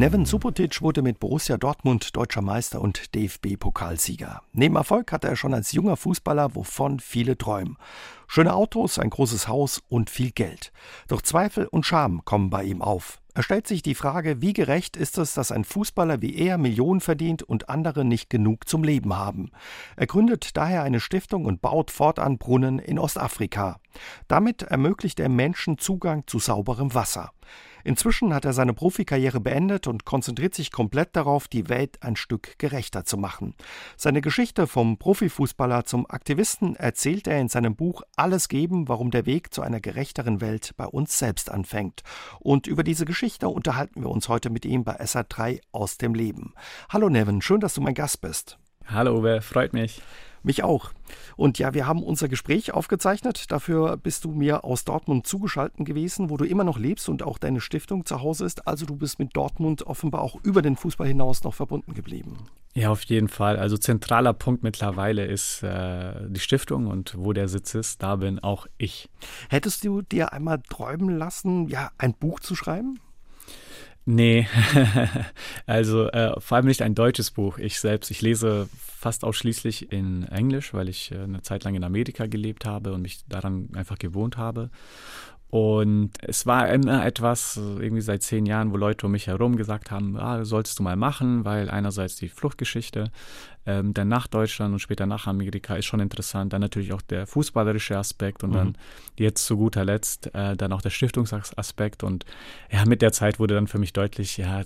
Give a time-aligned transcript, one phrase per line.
[0.00, 4.40] Neven Subotic wurde mit Borussia Dortmund deutscher Meister und DFB-Pokalsieger.
[4.54, 7.76] Neben Erfolg hatte er schon als junger Fußballer, wovon viele träumen.
[8.26, 10.72] Schöne Autos, ein großes Haus und viel Geld.
[11.08, 13.20] Doch Zweifel und Scham kommen bei ihm auf.
[13.34, 17.02] Er stellt sich die Frage, wie gerecht ist es, dass ein Fußballer wie er Millionen
[17.02, 19.50] verdient und andere nicht genug zum Leben haben.
[19.96, 23.80] Er gründet daher eine Stiftung und baut fortan Brunnen in Ostafrika.
[24.28, 27.32] Damit ermöglicht er Menschen Zugang zu sauberem Wasser.
[27.84, 32.58] Inzwischen hat er seine Profikarriere beendet und konzentriert sich komplett darauf, die Welt ein Stück
[32.58, 33.54] gerechter zu machen.
[33.96, 39.26] Seine Geschichte vom Profifußballer zum Aktivisten erzählt er in seinem Buch Alles geben, warum der
[39.26, 42.02] Weg zu einer gerechteren Welt bei uns selbst anfängt.
[42.38, 46.54] Und über diese Geschichte unterhalten wir uns heute mit ihm bei SA3 aus dem Leben.
[46.88, 48.58] Hallo Nevin, schön, dass du mein Gast bist.
[48.86, 50.02] Hallo Uwe, freut mich.
[50.42, 50.92] Mich auch.
[51.36, 53.50] Und ja, wir haben unser Gespräch aufgezeichnet.
[53.50, 57.38] Dafür bist du mir aus Dortmund zugeschaltet gewesen, wo du immer noch lebst und auch
[57.38, 58.66] deine Stiftung zu Hause ist.
[58.66, 62.38] Also du bist mit Dortmund offenbar auch über den Fußball hinaus noch verbunden geblieben.
[62.74, 63.58] Ja, auf jeden Fall.
[63.58, 68.38] Also zentraler Punkt mittlerweile ist äh, die Stiftung und wo der Sitz ist, da bin
[68.38, 69.08] auch ich.
[69.48, 73.00] Hättest du dir einmal träumen lassen, ja, ein Buch zu schreiben?
[74.06, 74.48] Nee,
[75.66, 77.58] also äh, vor allem nicht ein deutsches Buch.
[77.58, 81.84] Ich selbst, ich lese fast ausschließlich in Englisch, weil ich äh, eine Zeit lang in
[81.84, 84.70] Amerika gelebt habe und mich daran einfach gewohnt habe.
[85.50, 89.90] Und es war immer etwas, irgendwie seit zehn Jahren, wo Leute um mich herum gesagt
[89.90, 93.10] haben, ah, solltest du mal machen, weil einerseits die Fluchtgeschichte,
[93.70, 96.52] ähm, dann nach Deutschland und später nach Amerika ist schon interessant.
[96.52, 98.54] Dann natürlich auch der fußballerische Aspekt und mhm.
[98.54, 98.78] dann
[99.16, 102.02] jetzt zu guter Letzt äh, dann auch der Stiftungsaspekt.
[102.02, 102.24] Und
[102.70, 104.62] ja, mit der Zeit wurde dann für mich deutlich, ja,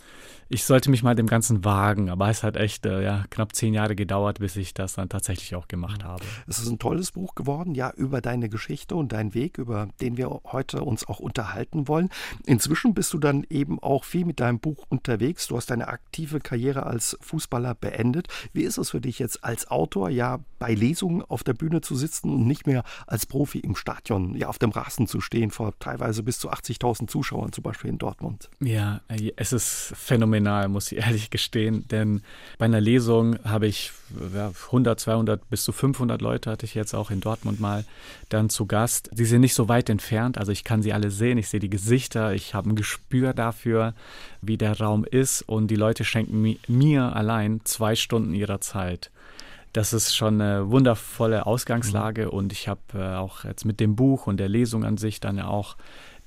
[0.49, 2.09] ich sollte mich mal dem Ganzen wagen.
[2.09, 5.55] Aber es hat echt äh, ja, knapp zehn Jahre gedauert, bis ich das dann tatsächlich
[5.55, 6.25] auch gemacht habe.
[6.47, 10.17] Es ist ein tolles Buch geworden, ja, über deine Geschichte und deinen Weg, über den
[10.17, 12.09] wir heute uns auch unterhalten wollen.
[12.47, 15.47] Inzwischen bist du dann eben auch viel mit deinem Buch unterwegs.
[15.49, 18.29] Du hast deine aktive Karriere als Fußballer beendet.
[18.53, 21.95] Wie ist es für dich jetzt als Autor, ja, bei Lesungen auf der Bühne zu
[21.95, 25.79] sitzen und nicht mehr als Profi im Stadion, ja, auf dem Rasen zu stehen, vor
[25.79, 28.49] teilweise bis zu 80.000 Zuschauern, zum Beispiel in Dortmund?
[28.61, 29.03] Ja,
[29.37, 32.23] es ist phänomenal, muss ich ehrlich gestehen, denn
[32.57, 33.93] bei einer Lesung habe ich
[34.35, 37.85] ja, 100, 200 bis zu 500 Leute hatte ich jetzt auch in Dortmund mal
[38.31, 39.11] dann zu Gast.
[39.13, 41.69] Sie sind nicht so weit entfernt, also ich kann sie alle sehen, ich sehe die
[41.69, 43.93] Gesichter, ich habe ein Gespür dafür,
[44.41, 49.11] wie der Raum ist und die Leute schenken mir allein zwei Stunden ihrer Zeit.
[49.75, 52.31] Das ist schon eine wundervolle Ausgangslage mhm.
[52.31, 55.41] und ich habe äh, auch jetzt mit dem Buch und der Lesung an sich dann
[55.41, 55.77] auch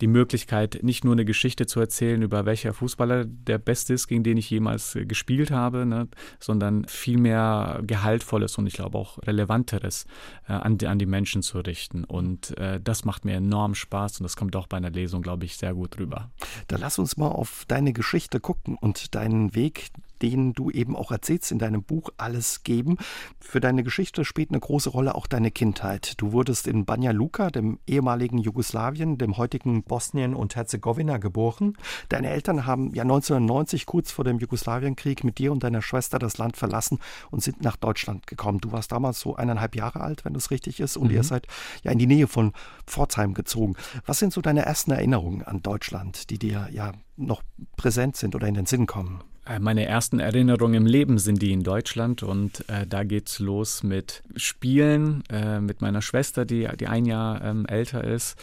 [0.02, 4.24] die Möglichkeit, nicht nur eine Geschichte zu erzählen, über welcher Fußballer der Beste ist, gegen
[4.24, 6.10] den ich jemals äh, gespielt habe, ne,
[6.42, 10.08] sondern viel mehr Gehaltvolles und ich glaube auch Relevanteres
[10.50, 12.04] äh, an, die, an die Menschen zu richten.
[12.04, 15.46] Und äh, das macht mir enorm Spaß und das kommt auch bei einer Lesung, glaube
[15.46, 16.32] ich, sehr gut rüber.
[16.68, 19.88] Da lass uns mal auf deine Geschichte gucken und deinen Weg,
[20.22, 22.98] den du eben auch erzählst in deinem Buch Alles geben.
[23.40, 26.14] Für deine Geschichte spielt eine große Rolle auch deine Kindheit.
[26.18, 31.78] Du wurdest in Banja Luka, dem ehemaligen Jugoslawien, dem heutigen Bosnien und Herzegowina geboren.
[32.10, 36.38] Deine Eltern haben ja 1990 kurz vor dem Jugoslawienkrieg mit dir und deiner Schwester das
[36.38, 37.00] Land verlassen
[37.32, 38.60] und sind nach Deutschland gekommen.
[38.60, 41.16] Du warst damals so eineinhalb Jahre alt, wenn das richtig ist, und mhm.
[41.16, 41.48] ihr seid
[41.84, 42.54] ja in die Nähe von
[42.86, 43.76] Pforzheim gezogen.
[44.06, 47.42] Was sind so deine ersten Erinnerungen an Deutschland, die dir ja noch
[47.76, 49.24] präsent sind oder in den Sinn kommen?
[49.48, 53.84] Äh, meine ersten Erinnerungen im Leben sind die in Deutschland und äh, da geht's los
[53.84, 58.38] mit Spielen äh, mit meiner Schwester, die, die ein Jahr ähm, älter ist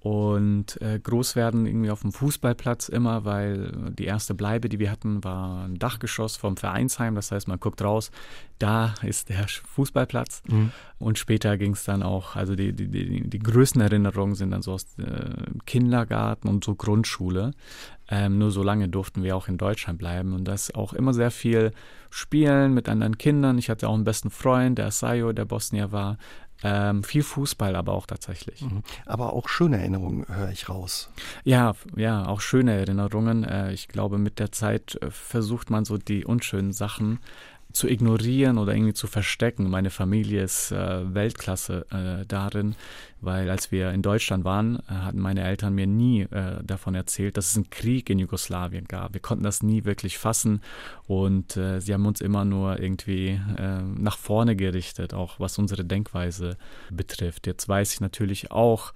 [0.00, 4.90] und äh, groß werden irgendwie auf dem Fußballplatz immer, weil die erste Bleibe, die wir
[4.90, 7.14] hatten, war ein Dachgeschoss vom Vereinsheim.
[7.14, 8.10] Das heißt, man guckt raus,
[8.58, 10.42] da ist der Fußballplatz.
[10.48, 10.72] Mhm.
[10.98, 14.62] Und später ging es dann auch, also die, die, die, die, größten Erinnerungen sind dann
[14.62, 15.34] so aus äh,
[15.66, 17.50] Kindergarten und so Grundschule.
[18.10, 21.30] Ähm, nur so lange durften wir auch in Deutschland bleiben und das auch immer sehr
[21.30, 21.72] viel
[22.10, 23.56] spielen mit anderen Kindern.
[23.56, 26.18] Ich hatte auch einen besten Freund, der Asayo, der Bosnier war.
[26.62, 28.60] Ähm, viel Fußball aber auch tatsächlich.
[28.62, 28.82] Mhm.
[29.06, 31.10] Aber auch schöne Erinnerungen höre ich raus.
[31.44, 33.44] Ja, ja, auch schöne Erinnerungen.
[33.44, 37.20] Äh, ich glaube, mit der Zeit äh, versucht man so die unschönen Sachen
[37.72, 39.70] zu ignorieren oder irgendwie zu verstecken.
[39.70, 42.74] Meine Familie ist äh, Weltklasse äh, darin,
[43.20, 47.36] weil als wir in Deutschland waren, äh, hatten meine Eltern mir nie äh, davon erzählt,
[47.36, 49.14] dass es einen Krieg in Jugoslawien gab.
[49.14, 50.62] Wir konnten das nie wirklich fassen
[51.06, 53.40] und äh, sie haben uns immer nur irgendwie
[53.96, 56.56] nach vorne gerichtet, auch was unsere Denkweise
[56.90, 57.46] betrifft.
[57.46, 58.92] Jetzt weiß ich natürlich auch,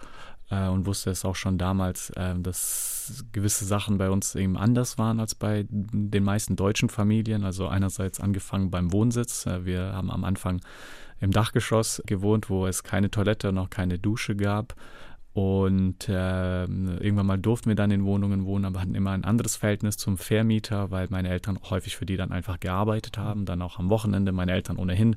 [0.55, 4.99] äh, und wusste es auch schon damals, äh, dass gewisse Sachen bei uns eben anders
[4.99, 7.45] waren als bei den meisten deutschen Familien.
[7.45, 9.47] Also einerseits angefangen beim Wohnsitz.
[9.47, 10.61] Äh, wir haben am Anfang
[11.21, 14.75] im Dachgeschoss gewohnt, wo es keine Toilette, noch keine Dusche gab.
[15.33, 19.56] Und äh, irgendwann mal durften wir dann in Wohnungen wohnen, aber hatten immer ein anderes
[19.56, 23.81] Verhältnis zum Vermieter, weil meine Eltern häufig für die dann einfach gearbeitet haben, dann auch
[23.81, 25.17] am Wochenende meine Eltern ohnehin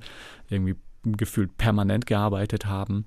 [0.49, 3.05] irgendwie gefühlt permanent gearbeitet haben,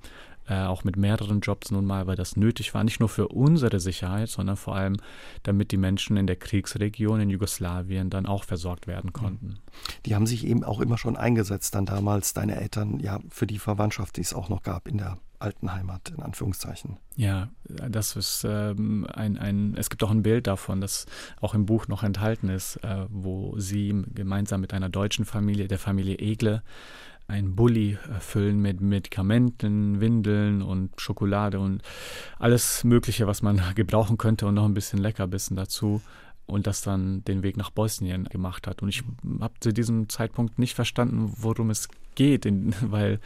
[0.51, 3.79] äh, auch mit mehreren Jobs nun mal, weil das nötig war, nicht nur für unsere
[3.79, 4.97] Sicherheit, sondern vor allem,
[5.45, 9.61] damit die Menschen in der Kriegsregion in Jugoslawien dann auch versorgt werden konnten.
[10.07, 13.61] Die haben sich eben auch immer schon eingesetzt, dann damals deine Eltern, ja, für die
[13.61, 16.99] Verwandtschaft, die es auch noch gab in der alten Heimat, in Anführungszeichen.
[17.17, 21.07] Ja, das ist ähm, ein, ein, es gibt auch ein Bild davon, das
[21.41, 25.79] auch im Buch noch enthalten ist, äh, wo sie gemeinsam mit einer deutschen Familie, der
[25.79, 26.63] Familie Egle,
[27.31, 31.83] ein Bulli äh, füllen mit Medikamenten, Windeln und Schokolade und
[32.39, 36.03] alles Mögliche, was man gebrauchen könnte und noch ein bisschen Leckerbissen dazu
[36.47, 38.83] und das dann den Weg nach Bosnien gemacht hat.
[38.83, 39.05] Und ich
[39.41, 43.21] habe zu diesem Zeitpunkt nicht verstanden, worum es geht, in, weil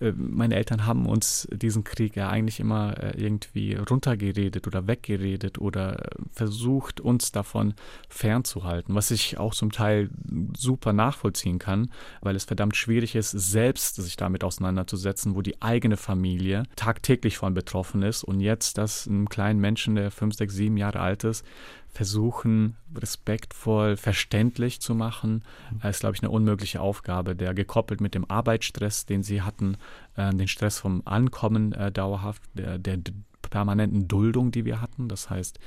[0.00, 5.58] äh, meine Eltern haben uns diesen Krieg ja eigentlich immer äh, irgendwie runtergeredet oder weggeredet
[5.58, 7.74] oder äh, versucht, uns davon
[8.08, 10.10] fernzuhalten, was ich auch zum Teil
[10.56, 11.90] super nachvollziehen kann,
[12.20, 17.54] weil es verdammt schwierig ist, selbst sich damit auseinanderzusetzen, wo die eigene Familie tagtäglich von
[17.54, 21.44] betroffen ist und jetzt das einem kleinen Menschen, der fünf, sechs, sieben Jahre alt ist,
[21.92, 25.88] versuchen, respektvoll, verständlich zu machen, mhm.
[25.88, 29.76] ist, glaube ich, eine unmögliche Aufgabe, der gekoppelt mit dem Arbeitsstress, den sie hatten,
[30.16, 32.98] äh, den Stress vom Ankommen äh, dauerhaft, der, der
[33.42, 35.08] permanenten Duldung, die wir hatten.
[35.08, 35.58] Das heißt,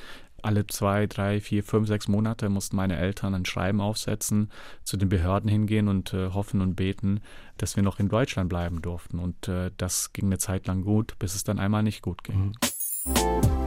[0.42, 4.52] alle zwei, drei, vier, fünf, sechs Monate mussten meine Eltern ein Schreiben aufsetzen,
[4.84, 7.22] zu den Behörden hingehen und äh, hoffen und beten,
[7.58, 9.20] dass wir noch in Deutschland bleiben durften.
[9.20, 12.54] Und äh, das ging eine Zeit lang gut, bis es dann einmal nicht gut ging.
[13.06, 13.63] Mhm.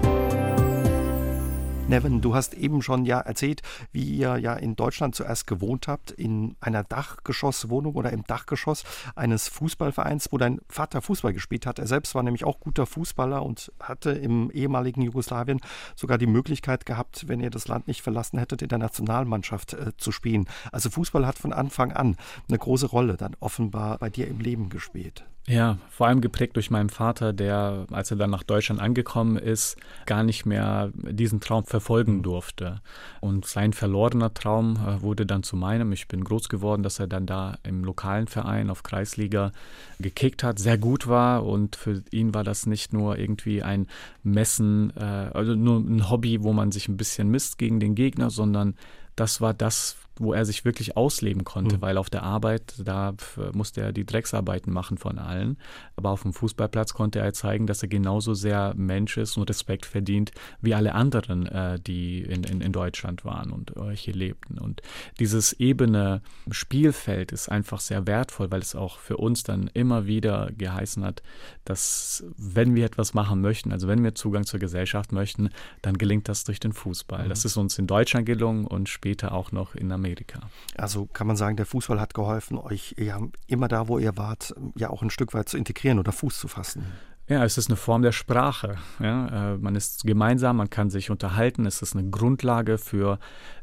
[1.89, 3.63] Nevin, du hast eben schon ja erzählt,
[3.93, 8.83] wie ihr ja in Deutschland zuerst gewohnt habt, in einer Dachgeschosswohnung oder im Dachgeschoss
[9.15, 11.79] eines Fußballvereins, wo dein Vater Fußball gespielt hat.
[11.79, 15.61] Er selbst war nämlich auch guter Fußballer und hatte im ehemaligen Jugoslawien
[15.95, 19.97] sogar die Möglichkeit gehabt, wenn ihr das Land nicht verlassen hättet, in der Nationalmannschaft äh,
[19.97, 20.49] zu spielen.
[20.73, 22.17] Also Fußball hat von Anfang an
[22.49, 25.25] eine große Rolle dann offenbar bei dir im Leben gespielt.
[25.49, 29.77] Ja, vor allem geprägt durch meinen Vater, der, als er dann nach Deutschland angekommen ist,
[30.05, 32.81] gar nicht mehr diesen Traum verfolgen durfte.
[33.21, 35.93] Und sein verlorener Traum äh, wurde dann zu meinem.
[35.93, 39.53] Ich bin groß geworden, dass er dann da im lokalen Verein auf Kreisliga
[40.01, 41.47] gekickt hat, sehr gut war.
[41.47, 43.87] Und für ihn war das nicht nur irgendwie ein
[44.25, 48.31] Messen, äh, also nur ein Hobby, wo man sich ein bisschen misst gegen den Gegner,
[48.31, 48.75] sondern
[49.15, 51.83] das war das, wo er sich wirklich ausleben konnte, mhm.
[51.83, 53.15] weil auf der Arbeit, da
[53.53, 55.59] musste er die Drecksarbeiten machen von allen.
[55.95, 59.87] Aber auf dem Fußballplatz konnte er zeigen, dass er genauso sehr Mensch ist und Respekt
[59.87, 64.59] verdient wie alle anderen, äh, die in, in, in, Deutschland waren und äh, hier lebten.
[64.59, 64.83] Und
[65.21, 70.51] dieses ebene Spielfeld ist einfach sehr wertvoll, weil es auch für uns dann immer wieder
[70.57, 71.23] geheißen hat,
[71.65, 75.51] dass wenn wir etwas machen möchten, also wenn wir Zugang zur Gesellschaft möchten,
[75.83, 77.25] dann gelingt das durch den Fußball.
[77.25, 77.29] Mhm.
[77.29, 80.06] Das ist uns in Deutschland gelungen und später auch noch in Amerika.
[80.07, 80.41] Amerika.
[80.77, 84.55] Also kann man sagen, der Fußball hat geholfen, euch ja immer da, wo ihr wart,
[84.77, 86.85] ja auch ein Stück weit zu integrieren oder Fuß zu fassen.
[87.29, 88.77] Ja, es ist eine Form der Sprache.
[89.01, 89.55] Ja?
[89.55, 91.67] Äh, man ist gemeinsam, man kann sich unterhalten.
[91.67, 93.19] Es ist eine Grundlage für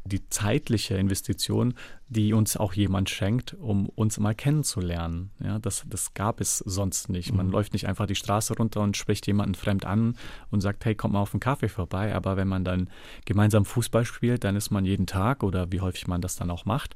[0.06, 1.76] die zeitliche Investition,
[2.10, 5.32] die uns auch jemand schenkt, um uns mal kennenzulernen.
[5.44, 7.34] Ja, das, das gab es sonst nicht.
[7.34, 7.52] Man mhm.
[7.54, 10.16] läuft nicht einfach die Straße runter und spricht jemanden fremd an
[10.52, 12.14] und sagt, hey, komm mal auf einen Kaffee vorbei.
[12.14, 12.90] Aber wenn man dann
[13.26, 16.66] gemeinsam Fußball spielt, dann ist man jeden Tag oder wie häufig man das dann auch
[16.66, 16.96] macht,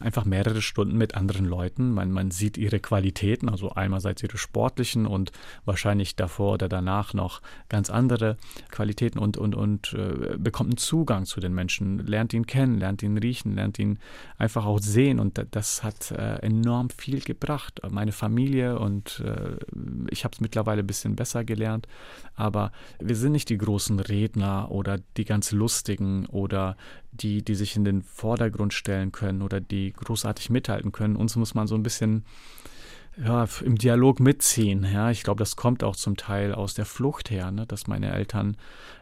[0.00, 1.92] einfach mehrere Stunden mit anderen Leuten.
[1.92, 5.32] Man, man sieht ihre Qualitäten, also einerseits ihre sportlichen und
[5.64, 8.36] wahrscheinlich davor oder danach noch ganz andere
[8.70, 13.04] Qualitäten und, und, und äh, bekommt einen Zugang zu den Menschen, lernt ihn kennen, lernt
[13.04, 14.00] ihn riechen, lernt ihn
[14.36, 17.80] einfach auch sehen und das hat äh, enorm viel gebracht.
[17.88, 19.56] Meine Familie und äh,
[20.10, 21.86] ich habe es mittlerweile ein bisschen besser gelernt,
[22.34, 26.76] aber wir sind nicht die großen Redner oder die ganz lustigen oder
[27.12, 31.14] die, die sich in den Vordergrund stellen können oder die großartig mithalten können.
[31.14, 32.24] Uns muss man so ein bisschen
[33.22, 34.86] ja, im Dialog mitziehen.
[34.92, 37.66] Ja, ich glaube, das kommt auch zum Teil aus der Flucht her, ne?
[37.66, 38.56] dass meine Eltern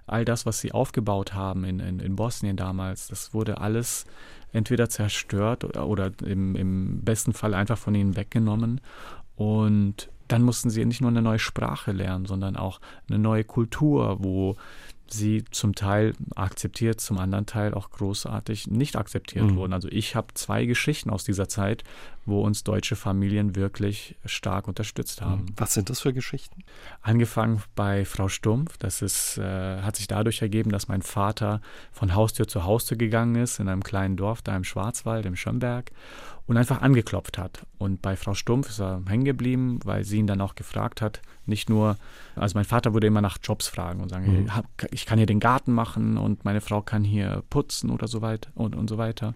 [0.07, 4.07] all das, was sie aufgebaut haben in, in, in Bosnien damals, das wurde alles
[4.53, 8.81] entweder zerstört oder, oder im, im besten Fall einfach von ihnen weggenommen.
[9.35, 14.17] Und dann mussten sie nicht nur eine neue Sprache lernen, sondern auch eine neue Kultur,
[14.21, 14.57] wo
[15.09, 19.57] sie zum Teil akzeptiert, zum anderen Teil auch großartig nicht akzeptiert mhm.
[19.57, 19.73] wurden.
[19.73, 21.85] Also ich habe zwei Geschichten aus dieser Zeit,
[22.25, 25.43] wo uns deutsche Familien wirklich stark unterstützt haben.
[25.43, 25.55] Mhm.
[25.57, 26.65] Was sind das für Geschichten?
[27.03, 28.77] Angefangen bei Frau Stumpf.
[28.79, 31.61] Das ist, äh, hat sich dadurch ergeben, dass mein Vater
[31.93, 35.93] von Haustür zu Haustür gegangen ist in einem kleinen Dorf da im Schwarzwald, im Schönberg
[36.47, 37.67] und einfach angeklopft hat.
[37.79, 41.21] Und bei Frau Stumpf ist er hängen geblieben, weil sie ihn dann auch gefragt hat,
[41.45, 41.97] Nicht nur,
[42.35, 44.51] also mein Vater würde immer nach Jobs fragen und sagen, mhm.
[44.91, 48.51] ich kann hier den Garten machen und meine Frau kann hier putzen oder so weiter
[48.55, 49.35] und, und so weiter.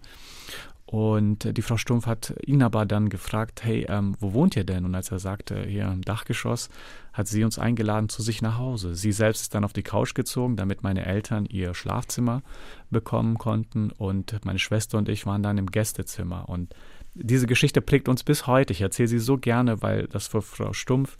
[0.91, 4.65] Und äh, die Frau Stumpf hat ihn aber dann gefragt, hey, ähm, wo wohnt ihr
[4.65, 4.85] denn?
[4.85, 6.69] Und als er sagte, hier im Dachgeschoss,
[7.13, 8.97] hat sie uns eingeladen zu sich nach Hause.
[8.97, 12.43] Sie selbst ist dann auf die Couch gezogen, damit meine Eltern ihr Schlafzimmer
[12.91, 13.93] bekommen konnten.
[13.93, 16.49] Und meine Schwester und ich waren dann im Gästezimmer.
[16.49, 16.75] Und
[17.15, 18.73] diese Geschichte prägt uns bis heute.
[18.73, 21.17] Ich erzähle sie so gerne, weil das für Frau Stumpf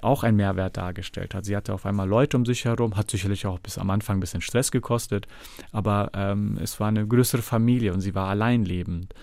[0.00, 1.44] auch einen Mehrwert dargestellt hat.
[1.44, 4.20] Sie hatte auf einmal Leute um sich herum, hat sicherlich auch bis am Anfang ein
[4.20, 5.26] bisschen Stress gekostet,
[5.72, 9.14] aber ähm, es war eine größere Familie und sie war alleinlebend.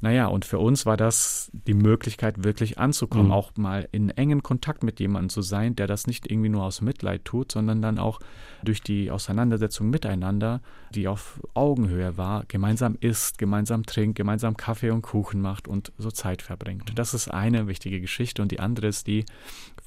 [0.00, 3.32] Naja, und für uns war das die Möglichkeit, wirklich anzukommen, mhm.
[3.32, 6.80] auch mal in engen Kontakt mit jemandem zu sein, der das nicht irgendwie nur aus
[6.80, 8.20] Mitleid tut, sondern dann auch
[8.62, 10.60] durch die Auseinandersetzung miteinander,
[10.94, 16.10] die auf Augenhöhe war, gemeinsam isst, gemeinsam trinkt, gemeinsam Kaffee und Kuchen macht und so
[16.10, 16.92] Zeit verbringt.
[16.94, 19.24] Das ist eine wichtige Geschichte und die andere ist die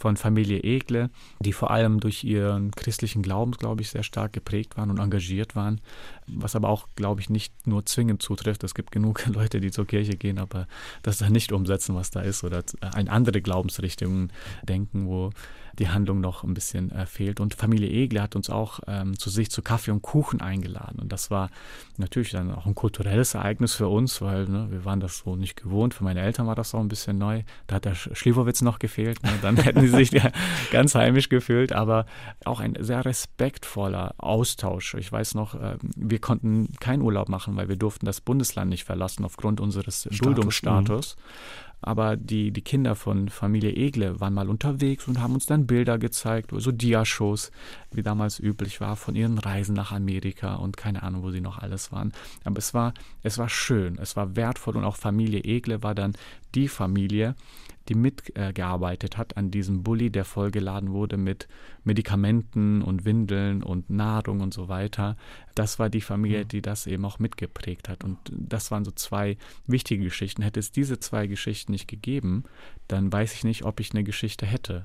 [0.01, 4.75] von Familie Egle, die vor allem durch ihren christlichen Glauben, glaube ich, sehr stark geprägt
[4.75, 5.79] waren und engagiert waren,
[6.25, 8.63] was aber auch, glaube ich, nicht nur zwingend zutrifft.
[8.63, 10.67] Es gibt genug Leute, die zur Kirche gehen, aber
[11.03, 15.29] das dann nicht umsetzen, was da ist oder an andere Glaubensrichtungen denken, wo
[15.79, 17.39] die Handlung noch ein bisschen äh, fehlt.
[17.39, 20.99] Und Familie Egle hat uns auch ähm, zu sich zu Kaffee und Kuchen eingeladen.
[20.99, 21.49] Und das war
[21.97, 25.55] natürlich dann auch ein kulturelles Ereignis für uns, weil ne, wir waren das so nicht
[25.55, 25.93] gewohnt.
[25.93, 27.43] Für meine Eltern war das auch ein bisschen neu.
[27.67, 29.23] Da hat der Schliwowitz noch gefehlt.
[29.23, 29.31] Ne?
[29.41, 30.31] Dann hätten sie sich ja
[30.71, 31.73] ganz heimisch gefühlt.
[31.73, 32.05] Aber
[32.45, 34.95] auch ein sehr respektvoller Austausch.
[34.95, 38.83] Ich weiß noch, äh, wir konnten keinen Urlaub machen, weil wir durften das Bundesland nicht
[38.83, 41.15] verlassen aufgrund unseres Status, Duldungsstatus.
[41.81, 45.97] Aber die, die Kinder von Familie Egle waren mal unterwegs und haben uns dann Bilder
[45.97, 47.51] gezeigt, so Diashows,
[47.91, 51.57] wie damals üblich war, von ihren Reisen nach Amerika und keine Ahnung, wo sie noch
[51.57, 52.11] alles waren.
[52.43, 56.13] Aber es war, es war schön, es war wertvoll und auch Familie Egle war dann
[56.53, 57.35] die Familie,
[57.91, 61.50] die mitgearbeitet hat an diesem Bulli, der vollgeladen wurde mit
[61.83, 65.17] Medikamenten und Windeln und Nahrung und so weiter.
[65.55, 68.05] Das war die Familie, die das eben auch mitgeprägt hat.
[68.05, 70.41] Und das waren so zwei wichtige Geschichten.
[70.41, 72.45] Hätte es diese zwei Geschichten nicht gegeben,
[72.88, 74.83] dann weiß ich nicht, ob ich eine Geschichte hätte.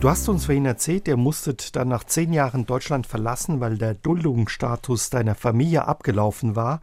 [0.00, 3.94] Du hast uns vorhin erzählt, ihr musstet dann nach zehn Jahren Deutschland verlassen, weil der
[3.94, 6.80] Duldungsstatus deiner Familie abgelaufen war.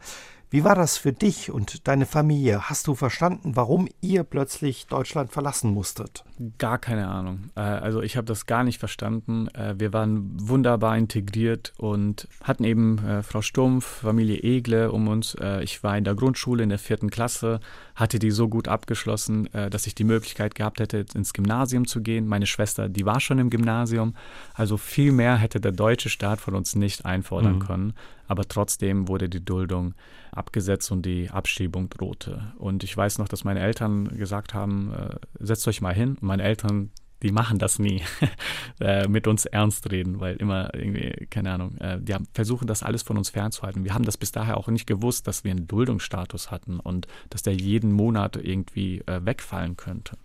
[0.56, 2.70] Wie war das für dich und deine Familie?
[2.70, 6.24] Hast du verstanden, warum ihr plötzlich Deutschland verlassen musstet?
[6.56, 7.50] Gar keine Ahnung.
[7.56, 9.48] Äh, also ich habe das gar nicht verstanden.
[9.48, 15.36] Äh, wir waren wunderbar integriert und hatten eben äh, Frau Stumpf, Familie Egle um uns.
[15.60, 17.60] Ich war in der Grundschule in der vierten Klasse,
[17.94, 22.26] hatte die so gut abgeschlossen, dass ich die Möglichkeit gehabt hätte, ins Gymnasium zu gehen.
[22.26, 24.14] Meine Schwester, die war schon im Gymnasium.
[24.54, 27.60] Also viel mehr hätte der deutsche Staat von uns nicht einfordern mhm.
[27.60, 27.94] können.
[28.26, 29.94] Aber trotzdem wurde die Duldung
[30.32, 32.52] abgesetzt und die Abschiebung drohte.
[32.58, 34.92] Und ich weiß noch, dass meine Eltern gesagt haben,
[35.38, 36.90] setzt euch mal hin meine Eltern,
[37.22, 38.02] die machen das nie,
[38.80, 42.82] äh, mit uns ernst reden, weil immer irgendwie, keine Ahnung, äh, die haben, versuchen das
[42.82, 43.84] alles von uns fernzuhalten.
[43.84, 47.42] Wir haben das bis daher auch nicht gewusst, dass wir einen Duldungsstatus hatten und dass
[47.42, 50.18] der jeden Monat irgendwie äh, wegfallen könnte.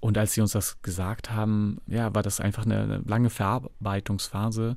[0.00, 4.76] Und als sie uns das gesagt haben, ja, war das einfach eine, eine lange Verarbeitungsphase,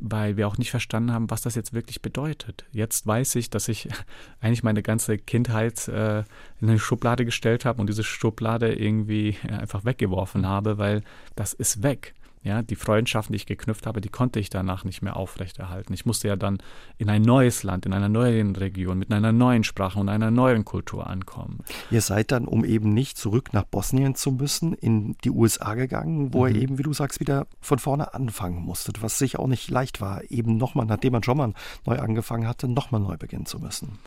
[0.00, 2.64] weil wir auch nicht verstanden haben, was das jetzt wirklich bedeutet.
[2.72, 3.88] Jetzt weiß ich, dass ich
[4.40, 6.20] eigentlich meine ganze Kindheit äh,
[6.60, 11.02] in eine Schublade gestellt habe und diese Schublade irgendwie einfach weggeworfen habe, weil
[11.36, 12.14] das ist weg.
[12.42, 15.92] Ja, die Freundschaften, die ich geknüpft habe, die konnte ich danach nicht mehr aufrechterhalten.
[15.92, 16.58] Ich musste ja dann
[16.96, 20.64] in ein neues Land, in einer neuen Region, mit einer neuen Sprache und einer neuen
[20.64, 21.58] Kultur ankommen.
[21.90, 26.32] Ihr seid dann, um eben nicht zurück nach Bosnien zu müssen, in die USA gegangen,
[26.32, 26.54] wo mhm.
[26.54, 30.00] ihr eben, wie du sagst, wieder von vorne anfangen musstet, was sich auch nicht leicht
[30.00, 31.52] war, eben nochmal, nachdem man schon mal
[31.84, 33.98] neu angefangen hatte, nochmal neu beginnen zu müssen.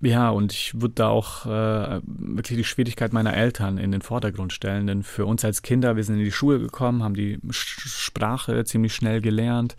[0.00, 4.52] Ja, und ich würde da auch äh, wirklich die Schwierigkeit meiner Eltern in den Vordergrund
[4.52, 4.86] stellen.
[4.86, 8.94] Denn für uns als Kinder, wir sind in die Schule gekommen, haben die Sprache ziemlich
[8.94, 9.76] schnell gelernt.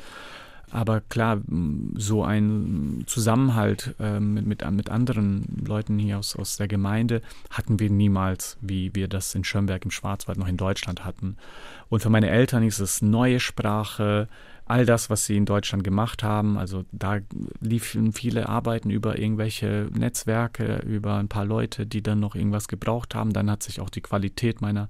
[0.72, 1.42] Aber klar,
[1.94, 7.80] so ein Zusammenhalt äh, mit, mit, mit, anderen Leuten hier aus, aus der Gemeinde hatten
[7.80, 11.38] wir niemals, wie wir das in Schönberg im Schwarzwald noch in Deutschland hatten.
[11.88, 14.28] Und für meine Eltern ist es neue Sprache,
[14.66, 16.58] all das, was sie in Deutschland gemacht haben.
[16.58, 17.20] Also da
[17.60, 23.14] liefen viele Arbeiten über irgendwelche Netzwerke, über ein paar Leute, die dann noch irgendwas gebraucht
[23.14, 23.32] haben.
[23.32, 24.90] Dann hat sich auch die Qualität meiner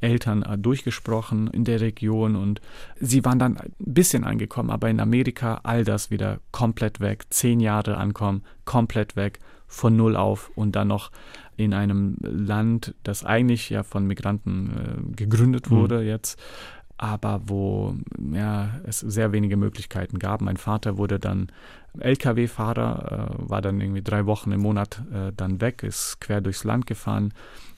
[0.00, 2.60] Eltern äh, durchgesprochen in der Region und
[3.00, 7.24] sie waren dann ein bisschen angekommen, aber in Amerika all das wieder komplett weg.
[7.30, 11.10] Zehn Jahre ankommen, komplett weg, von null auf und dann noch
[11.56, 15.76] in einem Land, das eigentlich ja von Migranten äh, gegründet mhm.
[15.76, 16.06] wurde, mhm.
[16.06, 16.38] jetzt
[16.96, 17.96] aber wo
[18.32, 20.40] ja, es sehr wenige Möglichkeiten gab.
[20.40, 21.50] Mein Vater wurde dann
[21.98, 26.64] LKW-Fahrer, äh, war dann irgendwie drei Wochen im Monat äh, dann weg, ist quer durchs
[26.64, 27.32] Land gefahren.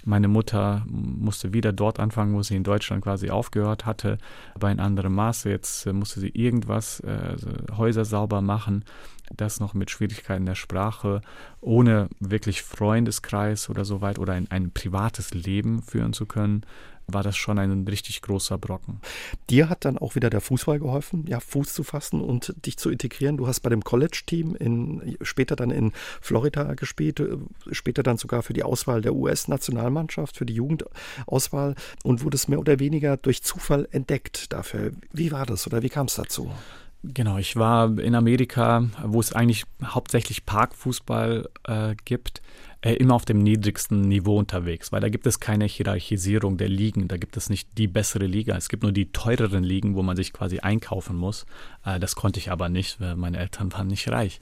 [0.05, 4.19] Meine Mutter musste wieder dort anfangen, wo sie in Deutschland quasi aufgehört hatte,
[4.55, 5.51] aber in anderem Maße.
[5.51, 8.85] Jetzt äh, musste sie irgendwas, äh, also Häuser sauber machen,
[9.35, 11.21] das noch mit Schwierigkeiten der Sprache,
[11.61, 16.65] ohne wirklich Freundeskreis oder so weit oder ein, ein privates Leben führen zu können
[17.09, 19.01] war das schon ein richtig großer Brocken.
[19.49, 22.91] Dir hat dann auch wieder der Fußball geholfen, ja, Fuß zu fassen und dich zu
[22.91, 23.37] integrieren.
[23.37, 27.37] Du hast bei dem College-Team in, später dann in Florida gespielt, äh,
[27.71, 32.79] später dann sogar für die Auswahl der US-Nationalmannschaft, für die Jugendauswahl und wurdest mehr oder
[32.79, 34.93] weniger durch Zufall entdeckt dafür.
[35.13, 36.51] Wie war das oder wie kam es dazu?
[37.03, 42.43] Genau, ich war in Amerika, wo es eigentlich hauptsächlich Parkfußball äh, gibt,
[42.83, 47.09] äh, immer auf dem niedrigsten Niveau unterwegs, weil da gibt es keine Hierarchisierung der Ligen,
[47.09, 50.17] da gibt es nicht die bessere Liga, es gibt nur die teureren Ligen, wo man
[50.17, 51.47] sich quasi einkaufen muss.
[51.85, 54.41] Äh, das konnte ich aber nicht, weil meine Eltern waren nicht reich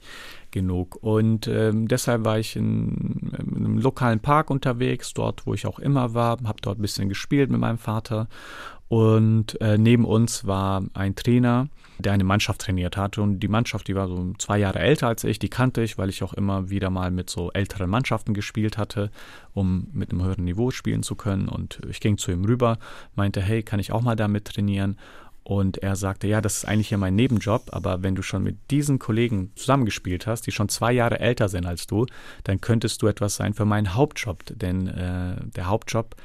[0.51, 0.97] genug.
[1.01, 5.79] Und ähm, deshalb war ich in, in, einem lokalen Park unterwegs, dort, wo ich auch
[5.79, 8.27] immer war, habe dort ein bisschen gespielt mit meinem Vater.
[8.87, 13.21] Und äh, neben uns war ein Trainer, der eine Mannschaft trainiert hatte.
[13.21, 16.09] Und die Mannschaft, die war so zwei Jahre älter als ich, die kannte ich, weil
[16.09, 19.11] ich auch immer wieder mal mit so älteren Mannschaften gespielt hatte,
[19.53, 21.47] um mit einem höheren Niveau spielen zu können.
[21.47, 22.77] Und ich ging zu ihm rüber,
[23.15, 24.97] meinte, hey, kann ich auch mal damit trainieren?
[25.47, 28.71] Und er sagte, ja, das ist eigentlich ja mein Nebenjob, aber wenn du schon mit
[28.71, 32.07] diesen Kollegen zusammengespielt hast, die schon zwei Jahre älter sind als du,
[32.43, 34.43] dann könntest du etwas sein für meinen Hauptjob.
[34.49, 36.15] Denn äh, der Hauptjob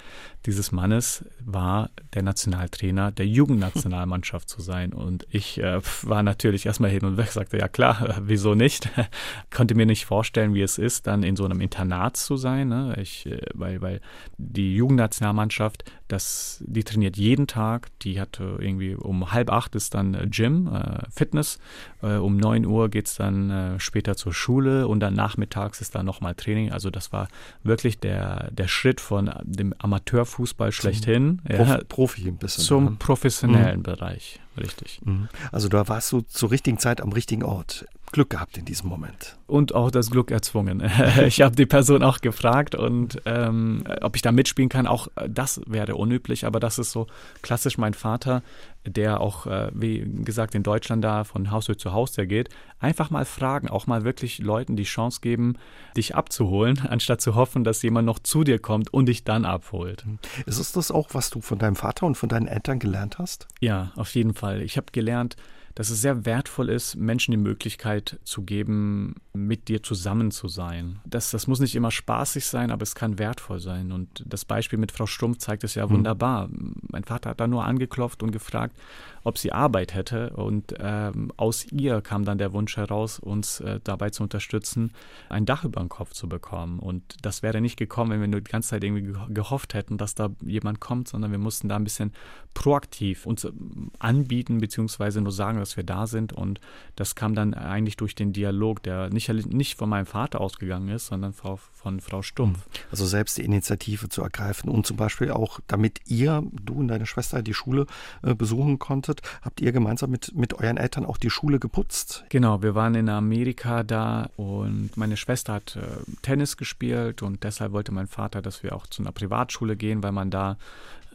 [0.46, 4.94] dieses Mannes war der Nationaltrainer der Jugendnationalmannschaft zu sein.
[4.94, 8.88] Und ich äh, war natürlich erstmal hin und weg, sagte, ja klar, wieso nicht?
[9.50, 12.68] Konnte mir nicht vorstellen, wie es ist, dann in so einem Internat zu sein.
[12.68, 12.96] Ne?
[12.98, 14.00] Ich, äh, weil, weil
[14.38, 20.14] die Jugendnationalmannschaft, das, die trainiert jeden Tag, die hat irgendwie um halb acht ist dann
[20.14, 21.58] äh, Gym, äh, Fitness,
[22.02, 25.94] äh, um neun Uhr geht es dann äh, später zur Schule und dann nachmittags ist
[25.94, 26.72] dann nochmal Training.
[26.72, 27.28] Also das war
[27.62, 31.40] wirklich der, der Schritt von dem Amateur Fußball schlechthin.
[31.44, 32.64] Prof ja, Profi ein bisschen.
[32.64, 32.96] Zum ja.
[32.98, 33.84] professionellen mhm.
[33.84, 35.00] Bereich, richtig.
[35.04, 35.28] Mhm.
[35.52, 37.86] Also da warst du zur richtigen Zeit am richtigen Ort.
[38.12, 39.36] Glück gehabt in diesem Moment.
[39.46, 40.82] Und auch das Glück erzwungen.
[41.26, 44.86] ich habe die Person auch gefragt und ähm, ob ich da mitspielen kann.
[44.86, 47.06] Auch das wäre unüblich, aber das ist so
[47.42, 48.42] klassisch mein Vater,
[48.84, 52.48] der auch, äh, wie gesagt, in Deutschland da von Haustür zu Haustür geht.
[52.78, 55.56] Einfach mal fragen, auch mal wirklich Leuten die Chance geben,
[55.96, 60.04] dich abzuholen, anstatt zu hoffen, dass jemand noch zu dir kommt und dich dann abholt.
[60.46, 63.46] Ist es das auch, was du von deinem Vater und von deinen Eltern gelernt hast?
[63.60, 64.62] Ja, auf jeden Fall.
[64.62, 65.36] Ich habe gelernt,
[65.74, 70.98] dass es sehr wertvoll ist, Menschen die Möglichkeit zu geben, mit dir zusammen zu sein.
[71.04, 73.92] Das, das muss nicht immer spaßig sein, aber es kann wertvoll sein.
[73.92, 75.90] Und das Beispiel mit Frau Stumpf zeigt es ja mhm.
[75.90, 76.48] wunderbar.
[76.90, 78.76] Mein Vater hat da nur angeklopft und gefragt,
[79.24, 80.30] ob sie Arbeit hätte.
[80.30, 84.92] Und ähm, aus ihr kam dann der Wunsch heraus, uns äh, dabei zu unterstützen,
[85.28, 86.78] ein Dach über den Kopf zu bekommen.
[86.78, 90.14] Und das wäre nicht gekommen, wenn wir nur die ganze Zeit irgendwie gehofft hätten, dass
[90.14, 92.12] da jemand kommt, sondern wir mussten da ein bisschen
[92.54, 96.32] proaktiv uns ähm, anbieten, beziehungsweise nur sagen, dass wir da sind.
[96.32, 96.60] Und
[96.96, 101.06] das kam dann eigentlich durch den Dialog, der nicht, nicht von meinem Vater ausgegangen ist,
[101.06, 102.68] sondern von, von Frau Stumpf.
[102.90, 107.06] Also selbst die Initiative zu ergreifen und zum Beispiel auch, damit ihr, du und deine
[107.06, 107.86] Schwester die Schule
[108.22, 112.24] äh, besuchen konntet, geheiratet, habt ihr gemeinsam mit, mit euren Eltern auch die Schule geputzt?
[112.28, 115.80] Genau, wir waren in Amerika da und meine Schwester hat äh,
[116.22, 120.12] Tennis gespielt und deshalb wollte mein Vater, dass wir auch zu einer Privatschule gehen, weil
[120.12, 120.56] man da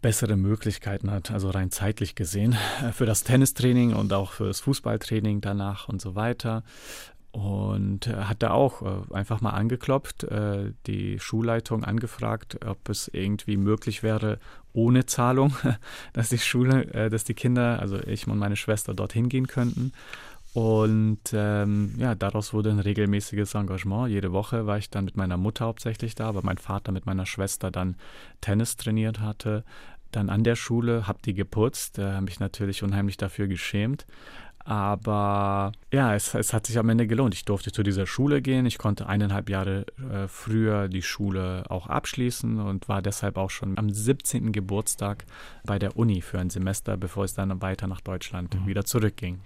[0.02, 2.56] bessere Möglichkeiten hat, also rein zeitlich gesehen,
[2.92, 6.62] für das Tennistraining und auch für das Fußballtraining danach und so weiter
[7.36, 13.08] und äh, hat da auch äh, einfach mal angeklopft, äh, die Schulleitung angefragt, ob es
[13.08, 14.38] irgendwie möglich wäre,
[14.72, 15.54] ohne Zahlung,
[16.14, 19.92] dass die Schule, dass die Kinder, also ich und meine Schwester dorthin gehen könnten.
[20.54, 24.08] Und ähm, ja, daraus wurde ein regelmäßiges Engagement.
[24.08, 27.26] Jede Woche war ich dann mit meiner Mutter hauptsächlich da, aber mein Vater mit meiner
[27.26, 27.96] Schwester dann
[28.40, 29.62] Tennis trainiert hatte.
[30.10, 34.06] Dann an der Schule, hab die geputzt, äh, habe mich natürlich unheimlich dafür geschämt.
[34.66, 37.34] Aber ja, es, es, hat sich am Ende gelohnt.
[37.34, 38.66] Ich durfte zu dieser Schule gehen.
[38.66, 43.78] Ich konnte eineinhalb Jahre äh, früher die Schule auch abschließen und war deshalb auch schon
[43.78, 44.50] am 17.
[44.50, 45.24] Geburtstag
[45.64, 48.66] bei der Uni für ein Semester, bevor es dann weiter nach Deutschland mhm.
[48.66, 49.40] wieder zurückging.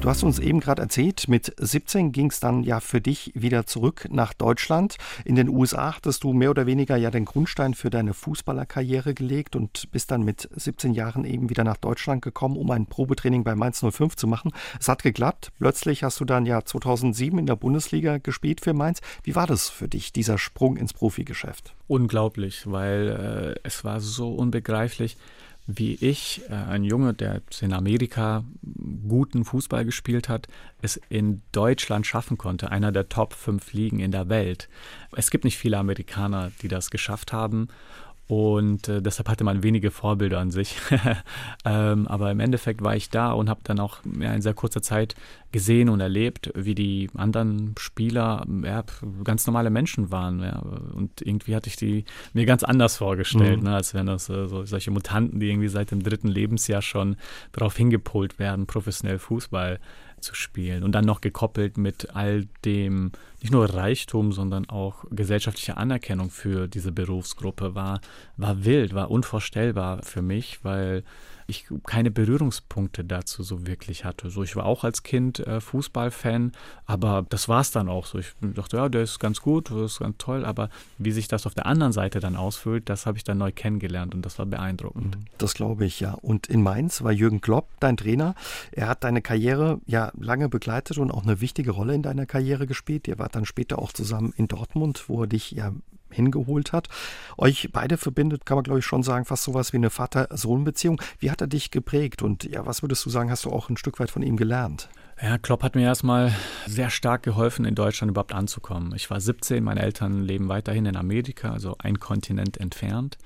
[0.00, 3.66] Du hast uns eben gerade erzählt, mit 17 ging es dann ja für dich wieder
[3.66, 4.96] zurück nach Deutschland.
[5.24, 9.56] In den USA hattest du mehr oder weniger ja den Grundstein für deine Fußballerkarriere gelegt
[9.56, 13.56] und bist dann mit 17 Jahren eben wieder nach Deutschland gekommen, um ein Probetraining bei
[13.56, 14.52] Mainz 05 zu machen.
[14.78, 15.50] Es hat geklappt.
[15.58, 19.00] Plötzlich hast du dann ja 2007 in der Bundesliga gespielt für Mainz.
[19.24, 21.74] Wie war das für dich, dieser Sprung ins Profigeschäft?
[21.88, 25.16] Unglaublich, weil äh, es war so unbegreiflich
[25.70, 28.42] wie ich, äh, ein Junge, der in Amerika
[29.06, 30.48] guten Fußball gespielt hat,
[30.80, 34.70] es in Deutschland schaffen konnte, einer der Top 5 Ligen in der Welt.
[35.14, 37.68] Es gibt nicht viele Amerikaner, die das geschafft haben.
[38.28, 40.76] Und äh, deshalb hatte man wenige Vorbilder an sich.
[41.64, 44.82] ähm, aber im Endeffekt war ich da und habe dann auch ja, in sehr kurzer
[44.82, 45.14] Zeit
[45.50, 48.84] gesehen und erlebt, wie die anderen Spieler ja,
[49.24, 50.42] ganz normale Menschen waren.
[50.42, 50.62] Ja.
[50.94, 53.68] Und irgendwie hatte ich die mir ganz anders vorgestellt, mhm.
[53.68, 57.16] ne, als wären das äh, so, solche Mutanten, die irgendwie seit dem dritten Lebensjahr schon
[57.52, 59.80] darauf hingepolt werden, professionell Fußball
[60.20, 60.82] zu spielen.
[60.82, 66.68] Und dann noch gekoppelt mit all dem, nicht nur Reichtum, sondern auch gesellschaftliche Anerkennung für
[66.68, 68.00] diese Berufsgruppe war,
[68.36, 71.04] war wild, war unvorstellbar für mich, weil
[71.48, 74.28] ich keine Berührungspunkte dazu so wirklich hatte.
[74.28, 76.52] So, ich war auch als Kind äh, Fußballfan,
[76.84, 78.18] aber das war es dann auch so.
[78.18, 81.46] Ich dachte, ja, der ist ganz gut, das ist ganz toll, aber wie sich das
[81.46, 84.44] auf der anderen Seite dann ausfüllt, das habe ich dann neu kennengelernt und das war
[84.44, 85.16] beeindruckend.
[85.16, 85.24] Mhm.
[85.38, 86.12] Das glaube ich, ja.
[86.12, 88.34] Und in Mainz war Jürgen Klopp dein Trainer.
[88.72, 92.66] Er hat deine Karriere ja lange begleitet und auch eine wichtige Rolle in deiner Karriere
[92.66, 93.08] gespielt.
[93.08, 95.72] Ihr wart dann später auch zusammen in Dortmund, wo er dich ja
[96.10, 96.88] hingeholt hat.
[97.36, 101.00] Euch beide verbindet, kann man glaube ich schon sagen, fast sowas wie eine Vater-Sohn-Beziehung.
[101.18, 103.76] Wie hat er dich geprägt und ja, was würdest du sagen, hast du auch ein
[103.76, 104.88] Stück weit von ihm gelernt?
[105.20, 106.32] Ja, Klopp hat mir erstmal
[106.66, 108.94] sehr stark geholfen, in Deutschland überhaupt anzukommen.
[108.94, 113.18] Ich war 17, meine Eltern leben weiterhin in Amerika, also ein Kontinent entfernt.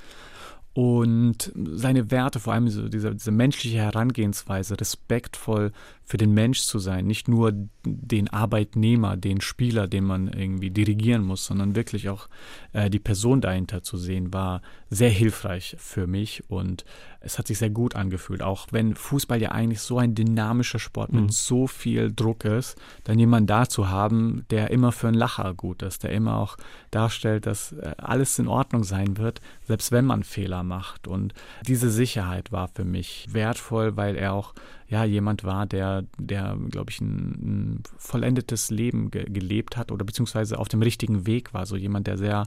[0.74, 5.72] Und seine Werte, vor allem diese, diese menschliche Herangehensweise, respektvoll
[6.12, 7.54] für den Mensch zu sein, nicht nur
[7.86, 12.28] den Arbeitnehmer, den Spieler, den man irgendwie dirigieren muss, sondern wirklich auch
[12.74, 16.84] äh, die Person dahinter zu sehen, war sehr hilfreich für mich und
[17.20, 18.42] es hat sich sehr gut angefühlt.
[18.42, 21.28] Auch wenn Fußball ja eigentlich so ein dynamischer Sport mit mhm.
[21.30, 25.82] so viel Druck ist, dann jemanden da zu haben, der immer für einen Lacher gut
[25.82, 26.58] ist, der immer auch
[26.90, 31.08] darstellt, dass äh, alles in Ordnung sein wird, selbst wenn man Fehler macht.
[31.08, 31.32] Und
[31.66, 34.52] diese Sicherheit war für mich wertvoll, weil er auch
[34.92, 37.30] ja, jemand war, der, der glaube ich, ein,
[37.78, 41.64] ein, vollendetes Leben ge gelebt hat oder beziehungsweise auf dem richtigen Weg war.
[41.64, 42.44] So jemand, der sehr,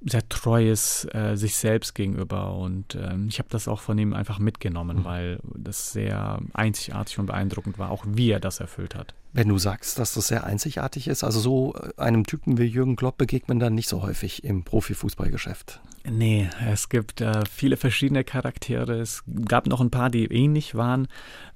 [0.00, 2.54] sehr treu ist äh, sich selbst gegenüber.
[2.54, 5.04] Und äh, ich habe das auch von ihm einfach mitgenommen, mhm.
[5.04, 9.12] weil das sehr einzigartig und beeindruckend war, auch wie er das erfüllt hat.
[9.34, 13.18] Wenn du sagst, dass das sehr einzigartig ist, also so einem Typen wie Jürgen Klopp
[13.18, 15.80] begegnet man dann nicht so häufig im Profifußballgeschäft.
[16.08, 19.00] Nee, es gibt äh, viele verschiedene Charaktere.
[19.00, 21.08] Es gab noch ein paar, die ähnlich waren.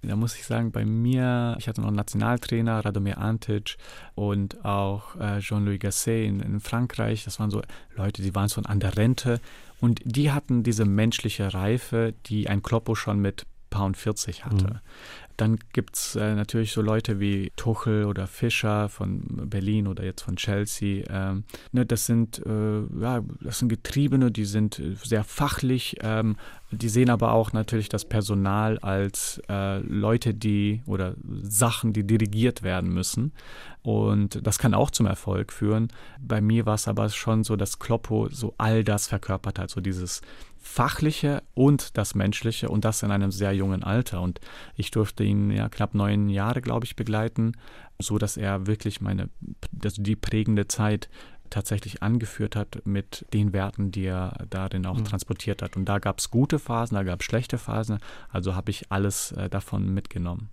[0.03, 3.77] Da muss ich sagen, bei mir, ich hatte noch einen Nationaltrainer, Radomir Antic
[4.17, 7.23] und auch äh, Jean-Louis Gasset in, in, Frankreich.
[7.25, 7.63] Das waren so
[7.95, 9.41] Leute, die waren so an der Rente
[9.81, 14.67] und die hatten diese menschliche Reife, die ein Kloppo schon mit Pound 40 hatte.
[14.67, 14.81] Mhm.
[15.39, 20.23] Dann gibt es äh, natürlich so Leute wie Tuchel oder Fischer von Berlin oder jetzt
[20.23, 21.05] von Chelsea.
[21.09, 26.37] Ähm, ne, das sind äh, ja, das sind Getriebene, die sind äh, sehr fachlich, ähm,
[26.71, 32.63] die sehen aber auch natürlich das Personal als äh, Leute, die oder Sachen, die dirigiert
[32.63, 33.33] werden müssen.
[33.83, 35.89] Und das kann auch zum Erfolg führen.
[36.21, 39.81] Bei mir war es aber schon so, dass Kloppo so all das verkörpert hat, so
[39.81, 40.21] dieses
[40.59, 44.21] Fachliche und das Menschliche und das in einem sehr jungen Alter.
[44.21, 44.41] Und
[44.75, 47.53] ich durfte ihn ja knapp neun Jahre, glaube ich, begleiten,
[47.99, 49.31] so dass er wirklich meine,
[49.83, 51.09] also die prägende Zeit
[51.51, 55.05] tatsächlich angeführt hat mit den Werten, die er darin auch mhm.
[55.05, 55.77] transportiert hat.
[55.77, 57.99] Und da gab es gute Phasen, da gab es schlechte Phasen,
[58.31, 60.51] also habe ich alles äh, davon mitgenommen.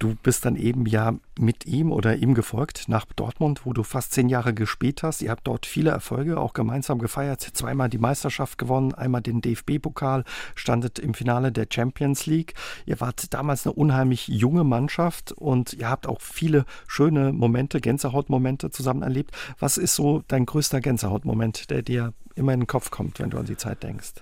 [0.00, 4.12] Du bist dann eben ja mit ihm oder ihm gefolgt nach Dortmund, wo du fast
[4.12, 5.20] zehn Jahre gespielt hast.
[5.20, 7.42] Ihr habt dort viele Erfolge auch gemeinsam gefeiert.
[7.42, 12.54] Zweimal die Meisterschaft gewonnen, einmal den DFB-Pokal, standet im Finale der Champions League.
[12.86, 18.70] Ihr wart damals eine unheimlich junge Mannschaft und ihr habt auch viele schöne Momente, Gänsehautmomente
[18.70, 19.36] zusammen erlebt.
[19.58, 23.36] Was ist so dein größter Gänsehautmoment, der dir immer in den Kopf kommt, wenn du
[23.36, 24.14] an die Zeit denkst?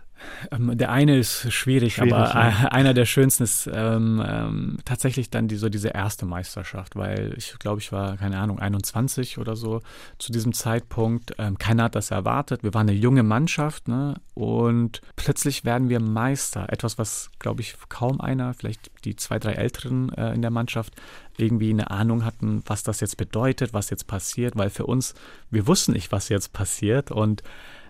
[0.50, 2.68] Ähm, der eine ist schwierig, schwierig aber ja.
[2.70, 7.59] einer der schönsten ist ähm, ähm, tatsächlich dann die, so diese erste Meisterschaft, weil ich
[7.59, 9.81] glaube, ich war, keine Ahnung, 21 oder so
[10.18, 11.35] zu diesem Zeitpunkt.
[11.38, 12.62] Ähm, keiner hat das erwartet.
[12.62, 14.14] Wir waren eine junge Mannschaft ne?
[14.35, 16.72] und plötzlich werden wir Meister.
[16.72, 20.94] Etwas, was, glaube ich, kaum einer, vielleicht die zwei, drei Älteren äh, in der Mannschaft
[21.38, 25.14] irgendwie eine Ahnung hatten, was das jetzt bedeutet, was jetzt passiert, weil für uns,
[25.50, 27.42] wir wussten nicht, was jetzt passiert und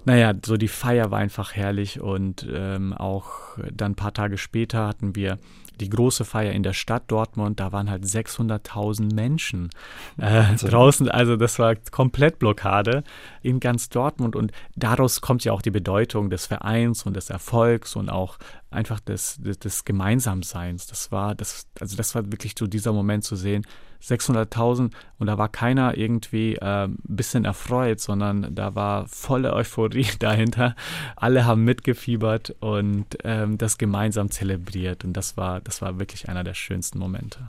[0.04, 4.86] naja, so die Feier war einfach herrlich und ähm, auch dann ein paar Tage später
[4.86, 5.38] hatten wir
[5.80, 9.70] die große Feier in der Stadt Dortmund, da waren halt 600.000 Menschen
[10.16, 11.10] äh, draußen.
[11.10, 13.04] Also das war komplett Blockade
[13.42, 17.96] in ganz Dortmund und daraus kommt ja auch die Bedeutung des Vereins und des Erfolgs
[17.96, 18.38] und auch
[18.70, 20.86] einfach des, des, des Gemeinsamseins.
[20.86, 23.64] Das war, das, also das war wirklich so dieser Moment zu sehen,
[24.02, 30.06] 600.000 und da war keiner irgendwie äh, ein bisschen erfreut, sondern da war volle Euphorie
[30.18, 30.76] dahinter.
[31.16, 36.44] Alle haben mitgefiebert und ähm, das gemeinsam zelebriert und das war, das war wirklich einer
[36.44, 37.40] der schönsten Momente.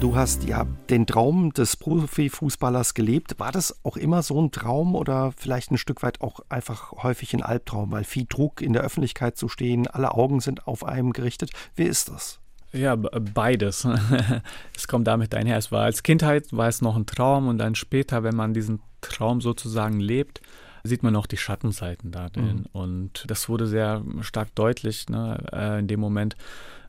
[0.00, 3.38] Du hast ja den Traum des Profifußballers gelebt.
[3.38, 7.32] War das auch immer so ein Traum oder vielleicht ein Stück weit auch einfach häufig
[7.32, 11.12] ein Albtraum, weil viel Druck in der Öffentlichkeit zu stehen, alle Augen sind auf einem
[11.12, 11.50] gerichtet?
[11.76, 12.40] Wie ist das?
[12.72, 13.86] Ja, beides.
[14.76, 15.58] es kommt damit einher.
[15.58, 18.80] Es war als Kindheit war es noch ein Traum und dann später, wenn man diesen
[19.00, 20.40] Traum sozusagen lebt,
[20.84, 22.66] sieht man auch die Schattenseiten da drin.
[22.72, 22.80] Mhm.
[22.80, 26.36] Und das wurde sehr stark deutlich ne, äh, in dem Moment,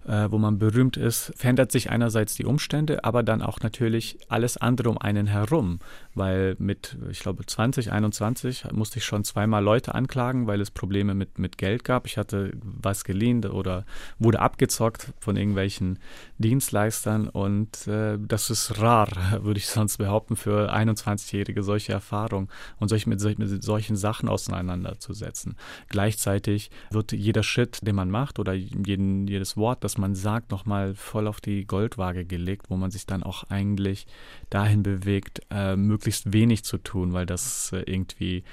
[0.07, 4.57] äh, wo man berühmt ist, verändert sich einerseits die Umstände, aber dann auch natürlich alles
[4.57, 5.79] andere um einen herum.
[6.15, 11.39] Weil mit, ich glaube, 2021 musste ich schon zweimal Leute anklagen, weil es Probleme mit,
[11.39, 12.05] mit Geld gab.
[12.05, 13.85] Ich hatte was geliehen oder
[14.19, 15.99] wurde abgezockt von irgendwelchen
[16.37, 19.07] Dienstleistern und äh, das ist rar,
[19.41, 25.55] würde ich sonst behaupten, für 21-Jährige solche Erfahrungen und solch, mit, mit solchen Sachen auseinanderzusetzen.
[25.89, 30.49] Gleichzeitig wird jeder Schritt, den man macht oder jeden, jedes Wort, das was man sagt,
[30.49, 34.07] nochmal voll auf die Goldwaage gelegt, wo man sich dann auch eigentlich
[34.49, 38.43] dahin bewegt, äh, möglichst wenig zu tun, weil das äh, irgendwie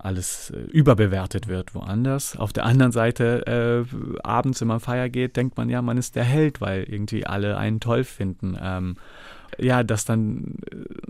[0.00, 2.36] alles äh, überbewertet wird woanders.
[2.36, 6.16] Auf der anderen Seite, äh, abends, wenn man feier geht, denkt man ja, man ist
[6.16, 8.56] der Held, weil irgendwie alle einen toll finden.
[8.60, 8.96] Ähm,
[9.58, 10.56] ja, das dann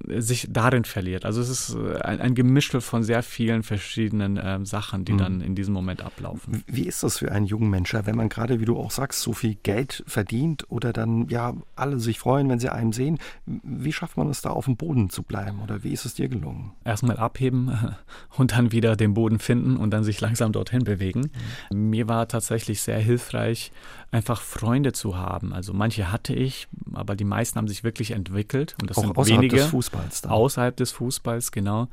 [0.08, 1.24] äh, sich darin verliert.
[1.24, 5.18] Also es ist äh, ein, ein Gemischel von sehr vielen verschiedenen äh, Sachen, die mhm.
[5.18, 6.64] dann in diesem Moment ablaufen.
[6.66, 9.32] Wie ist das für einen jungen Menschen, wenn man gerade, wie du auch sagst, so
[9.32, 13.18] viel Geld verdient oder dann ja alle sich freuen, wenn sie einem sehen?
[13.46, 16.28] Wie schafft man es da auf dem Boden zu bleiben oder wie ist es dir
[16.28, 16.72] gelungen?
[16.84, 17.96] Erstmal abheben
[18.36, 21.30] und dann wieder den Boden finden und dann sich langsam dorthin bewegen.
[21.70, 21.90] Mhm.
[21.90, 23.72] Mir war tatsächlich sehr hilfreich,
[24.10, 25.52] einfach Freunde zu haben.
[25.52, 28.76] Also manche hatte ich, aber die meisten haben sich wirklich entwickelt.
[28.80, 30.22] Und das Auch sind außerhalb wenige, des Fußballs.
[30.22, 30.32] Dann.
[30.32, 31.88] Außerhalb des Fußballs, genau.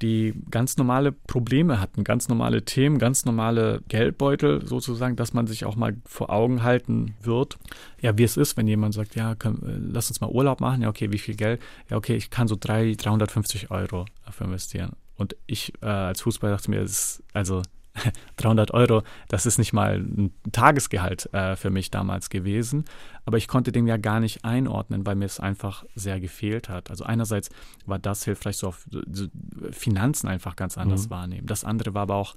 [0.00, 5.64] Die ganz normale Probleme hatten, ganz normale Themen, ganz normale Geldbeutel sozusagen, dass man sich
[5.64, 7.58] auch mal vor Augen halten wird.
[8.00, 10.82] Ja, wie es ist, wenn jemand sagt, ja, können, lass uns mal Urlaub machen.
[10.82, 11.62] Ja, okay, wie viel Geld?
[11.88, 14.92] Ja, okay, ich kann so drei, 350 Euro dafür investieren.
[15.14, 17.62] Und ich äh, als Fußballer dachte mir, das ist, also
[18.36, 22.84] 300 Euro, das ist nicht mal ein Tagesgehalt äh, für mich damals gewesen.
[23.24, 26.90] Aber ich konnte den ja gar nicht einordnen, weil mir es einfach sehr gefehlt hat.
[26.90, 27.50] Also einerseits
[27.86, 29.26] war das hilfreich, so auf so
[29.70, 31.10] Finanzen einfach ganz anders mhm.
[31.10, 31.46] wahrnehmen.
[31.46, 32.34] Das andere war aber auch,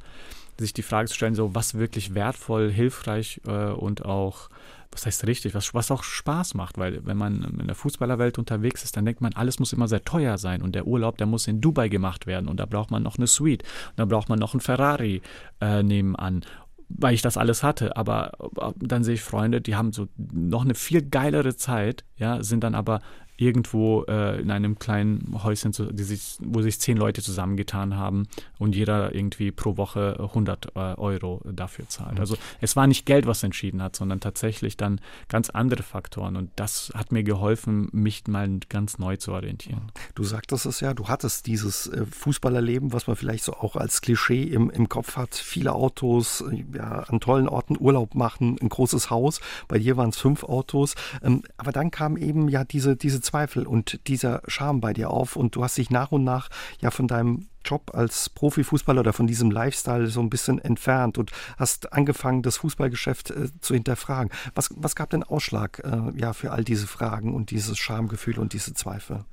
[0.60, 4.50] sich die Frage zu stellen, so was wirklich wertvoll, hilfreich äh, und auch
[4.92, 8.84] was heißt richtig, was, was auch Spaß macht, weil wenn man in der Fußballerwelt unterwegs
[8.84, 11.48] ist, dann denkt man, alles muss immer sehr teuer sein und der Urlaub, der muss
[11.48, 14.40] in Dubai gemacht werden und da braucht man noch eine Suite und da braucht man
[14.40, 15.22] noch einen Ferrari
[15.60, 16.46] äh, nebenan
[16.88, 17.98] weil ich das alles hatte.
[17.98, 22.44] Aber äh, dann sehe ich Freunde, die haben so noch eine viel geilere Zeit, ja,
[22.44, 23.02] sind dann aber
[23.38, 28.28] irgendwo äh, in einem kleinen Häuschen, sich, wo sich zehn Leute zusammengetan haben
[28.60, 32.16] und jeder irgendwie pro Woche 100 äh, Euro dafür zahlt.
[32.16, 32.20] Mhm.
[32.20, 36.52] Also es war nicht Geld, was entschieden hat, sondern tatsächlich dann ganz andere Faktoren und
[36.56, 39.92] das hat mir geholfen, mich mal ganz neu zu orientieren.
[40.14, 44.02] Du sagtest es ja, du hattest dieses äh, Fußballerleben, was man vielleicht so auch als
[44.02, 48.70] Klischee im, im Kopf hat, viele Autos, äh, ja, an tollen Orten Urlaub machen, ein
[48.70, 52.96] großes Haus, bei dir waren es fünf Autos, ähm, aber dann kam eben ja diese,
[52.96, 56.50] diese Zweifel und dieser Charme bei dir auf und du hast dich nach und nach
[56.80, 61.32] ja von deinem Job als Profifußballer oder von diesem Lifestyle so ein bisschen entfernt und
[61.58, 64.32] hast angefangen, das Fußballgeschäft äh, zu hinterfragen.
[64.54, 68.54] Was, was gab den Ausschlag äh, ja, für all diese Fragen und dieses Schamgefühl und
[68.54, 69.26] diese Zweifel?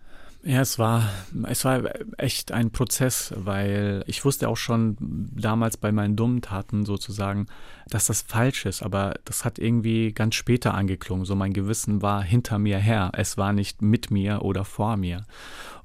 [0.45, 1.09] Ja, es war,
[1.47, 1.83] es war
[2.19, 7.47] echt ein Prozess, weil ich wusste auch schon damals bei meinen dummen Taten sozusagen,
[7.89, 11.25] dass das falsch ist, aber das hat irgendwie ganz später angeklungen.
[11.27, 13.13] So mein Gewissen war hinter mir her.
[13.15, 15.27] Es war nicht mit mir oder vor mir.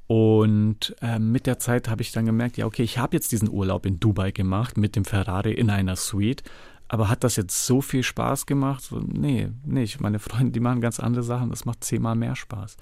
[0.07, 3.49] Und äh, mit der Zeit habe ich dann gemerkt, ja, okay, ich habe jetzt diesen
[3.49, 6.41] Urlaub in Dubai gemacht mit dem Ferrari in einer Suite.
[6.89, 8.83] Aber hat das jetzt so viel Spaß gemacht?
[8.83, 9.99] So, nee, nicht.
[9.99, 11.49] Meine Freunde, die machen ganz andere Sachen.
[11.49, 12.77] Das macht zehnmal mehr Spaß.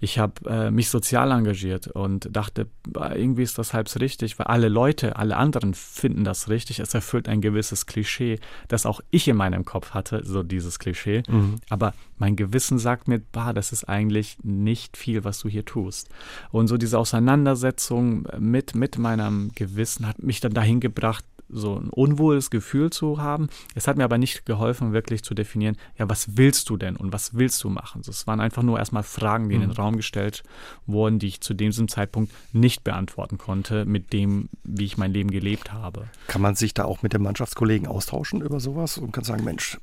[0.00, 4.46] Ich habe äh, mich sozial engagiert und dachte, irgendwie ist das halb so richtig, weil
[4.46, 6.80] alle Leute, alle anderen finden das richtig.
[6.80, 8.38] Es erfüllt ein gewisses Klischee,
[8.68, 11.22] das auch ich in meinem Kopf hatte, so dieses Klischee.
[11.28, 11.56] Mhm.
[11.70, 16.08] Aber mein Gewissen sagt mir, bah, das ist eigentlich nicht viel, was du hier tust.
[16.50, 21.90] Und so diese Auseinandersetzung mit, mit meinem Gewissen hat mich dann dahin gebracht, so ein
[21.90, 23.48] unwohles Gefühl zu haben.
[23.74, 27.12] Es hat mir aber nicht geholfen, wirklich zu definieren, ja, was willst du denn und
[27.12, 28.02] was willst du machen?
[28.06, 29.76] Es waren einfach nur erstmal Fragen, die in den mhm.
[29.76, 30.42] Raum gestellt
[30.86, 35.30] wurden, die ich zu diesem Zeitpunkt nicht beantworten konnte, mit dem, wie ich mein Leben
[35.30, 36.08] gelebt habe.
[36.26, 39.78] Kann man sich da auch mit den Mannschaftskollegen austauschen über sowas und kann sagen, Mensch,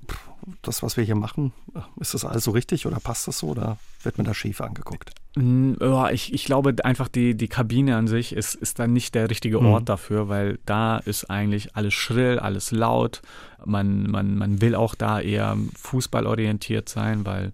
[0.62, 1.54] das, was wir hier machen,
[2.00, 5.12] ist das alles so richtig oder passt das so oder wird man da schief angeguckt?
[5.36, 9.60] Ich, ich glaube einfach, die, die Kabine an sich ist, ist dann nicht der richtige
[9.62, 9.86] Ort mhm.
[9.86, 13.24] dafür, weil da ist eigentlich alles schrill, alles laut.
[13.66, 17.52] Man, man, man will auch da eher fußballorientiert sein, weil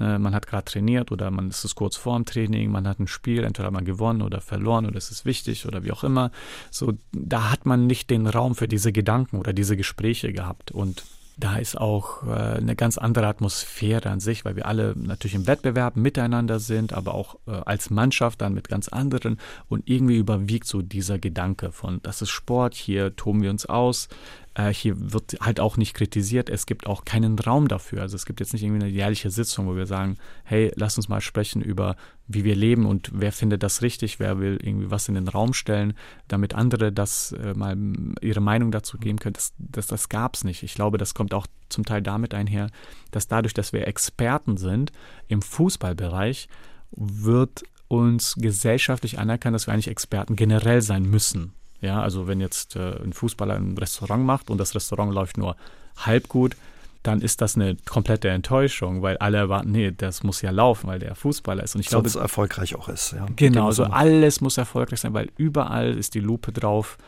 [0.00, 3.06] ne, man hat gerade trainiert oder man ist es kurz vorm Training, man hat ein
[3.06, 6.32] Spiel, entweder hat man gewonnen oder verloren oder es ist wichtig oder wie auch immer.
[6.72, 10.72] So, da hat man nicht den Raum für diese Gedanken oder diese Gespräche gehabt.
[10.72, 11.04] Und
[11.40, 15.46] da ist auch äh, eine ganz andere Atmosphäre an sich, weil wir alle natürlich im
[15.46, 19.40] Wettbewerb miteinander sind, aber auch äh, als Mannschaft dann mit ganz anderen.
[19.68, 24.08] Und irgendwie überwiegt so dieser Gedanke von, das ist Sport, hier toben wir uns aus,
[24.54, 26.48] äh, hier wird halt auch nicht kritisiert.
[26.48, 28.02] Es gibt auch keinen Raum dafür.
[28.02, 31.08] Also es gibt jetzt nicht irgendwie eine jährliche Sitzung, wo wir sagen, hey, lass uns
[31.08, 35.08] mal sprechen über, wie wir leben und wer findet das richtig, wer will irgendwie was
[35.08, 35.94] in den Raum stellen,
[36.26, 37.76] damit andere das äh, mal
[38.20, 39.34] ihre Meinung dazu geben können.
[39.34, 40.62] Das, das, das gab es nicht.
[40.62, 42.70] Ich glaube, das kommt auch zum Teil damit einher,
[43.12, 44.90] dass dadurch, dass wir Experten sind
[45.28, 46.48] im Fußballbereich,
[46.90, 51.52] wird uns gesellschaftlich anerkannt, dass wir eigentlich Experten generell sein müssen.
[51.80, 55.56] Ja, also wenn jetzt äh, ein Fußballer ein Restaurant macht und das Restaurant läuft nur
[55.96, 56.56] halb gut,
[57.02, 60.98] dann ist das eine komplette Enttäuschung, weil alle erwarten, nee, das muss ja laufen, weil
[60.98, 61.74] der Fußballer ist.
[61.74, 63.12] Und ich glaube, es erfolgreich auch ist.
[63.12, 63.26] Ja.
[63.36, 66.98] Genau, also alles muss erfolgreich sein, weil überall ist die Lupe drauf.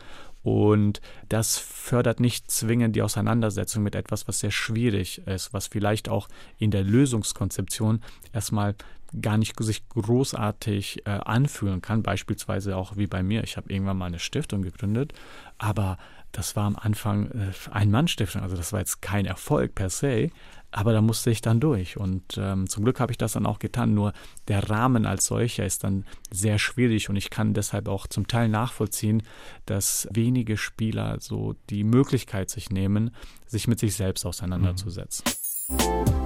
[0.41, 6.09] Und das fördert nicht zwingend die Auseinandersetzung mit etwas, was sehr schwierig ist, was vielleicht
[6.09, 8.01] auch in der Lösungskonzeption
[8.33, 8.75] erstmal
[9.21, 12.03] gar nicht sich großartig äh, anfühlen kann.
[12.03, 13.43] Beispielsweise auch wie bei mir.
[13.43, 15.13] Ich habe irgendwann mal eine Stiftung gegründet,
[15.57, 15.97] aber
[16.31, 18.41] das war am Anfang äh, Ein-Mann-Stiftung.
[18.41, 20.31] Also das war jetzt kein Erfolg per se,
[20.71, 21.97] aber da musste ich dann durch.
[21.97, 23.93] Und ähm, zum Glück habe ich das dann auch getan.
[23.93, 24.13] Nur
[24.47, 28.49] der Rahmen als solcher ist dann sehr schwierig und ich kann deshalb auch zum Teil
[28.49, 29.21] nachvollziehen,
[29.67, 33.11] dass wenige Spieler so die Möglichkeit sich nehmen,
[33.45, 35.25] sich mit sich selbst auseinanderzusetzen.
[35.69, 36.22] Mhm.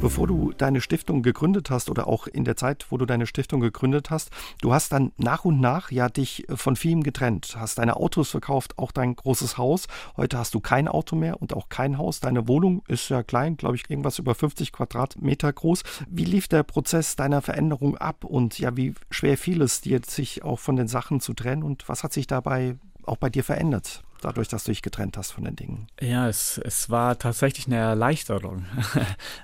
[0.00, 3.60] Bevor du deine Stiftung gegründet hast oder auch in der Zeit, wo du deine Stiftung
[3.60, 4.30] gegründet hast,
[4.62, 8.78] du hast dann nach und nach ja dich von vielem getrennt, hast deine Autos verkauft,
[8.78, 9.88] auch dein großes Haus.
[10.16, 12.20] Heute hast du kein Auto mehr und auch kein Haus.
[12.20, 15.82] Deine Wohnung ist ja klein, glaube ich, irgendwas über 50 Quadratmeter groß.
[16.08, 20.42] Wie lief der Prozess deiner Veränderung ab und ja, wie schwer fiel es dir, sich
[20.42, 24.02] auch von den Sachen zu trennen und was hat sich dabei auch bei dir verändert?
[24.20, 25.86] Dadurch, dass du dich getrennt hast von den Dingen?
[26.00, 28.64] Ja, es, es war tatsächlich eine Erleichterung.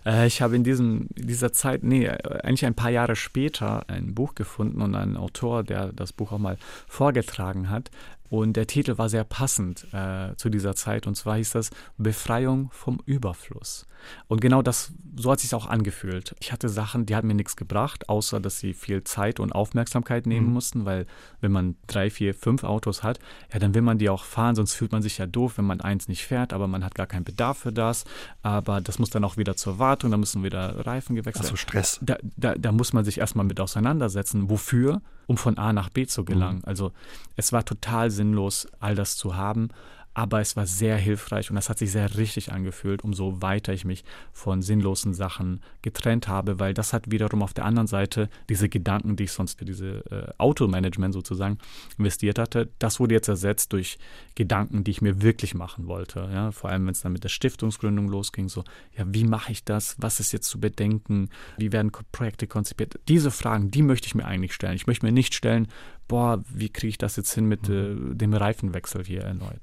[0.04, 4.34] Äh, ich habe in diesem, dieser Zeit, nee, eigentlich ein paar Jahre später ein Buch
[4.34, 7.90] gefunden und einen Autor, der das Buch auch mal vorgetragen hat,
[8.28, 11.06] und der Titel war sehr passend äh, zu dieser Zeit.
[11.06, 13.86] Und zwar hieß das Befreiung vom Überfluss.
[14.28, 16.34] Und genau das, so hat es sich auch angefühlt.
[16.40, 20.26] Ich hatte Sachen, die hatten mir nichts gebracht, außer dass sie viel Zeit und Aufmerksamkeit
[20.26, 20.52] nehmen mhm.
[20.52, 21.06] mussten, weil
[21.40, 23.18] wenn man drei, vier, fünf Autos hat,
[23.52, 25.80] ja, dann will man die auch fahren, sonst fühlt man sich ja doof, wenn man
[25.80, 28.04] eins nicht fährt, aber man hat gar keinen Bedarf für das.
[28.42, 31.52] Aber das muss dann auch wieder zur Wartung, da müssen wieder Reifen gewechselt werden.
[31.52, 31.98] Also Stress.
[32.02, 34.50] Da, da, da muss man sich erstmal mit auseinandersetzen.
[34.50, 35.02] Wofür?
[35.26, 36.58] Um von A nach B zu gelangen.
[36.58, 36.64] Mhm.
[36.66, 36.92] Also
[37.34, 39.70] es war total sinnlos, all das zu haben
[40.16, 43.84] aber es war sehr hilfreich und das hat sich sehr richtig angefühlt, umso weiter ich
[43.84, 44.02] mich
[44.32, 49.16] von sinnlosen Sachen getrennt habe, weil das hat wiederum auf der anderen Seite diese Gedanken,
[49.16, 51.58] die ich sonst für diese äh, Automanagement sozusagen
[51.98, 53.98] investiert hatte, das wurde jetzt ersetzt durch
[54.34, 56.26] Gedanken, die ich mir wirklich machen wollte.
[56.32, 56.50] Ja?
[56.50, 58.64] Vor allem, wenn es dann mit der Stiftungsgründung losging, so,
[58.96, 59.96] ja, wie mache ich das?
[59.98, 61.28] Was ist jetzt zu bedenken?
[61.58, 62.98] Wie werden Projekte konzipiert?
[63.08, 64.76] Diese Fragen, die möchte ich mir eigentlich stellen.
[64.76, 65.68] Ich möchte mir nicht stellen,
[66.08, 69.58] boah, wie kriege ich das jetzt hin mit äh, dem Reifenwechsel hier erneut?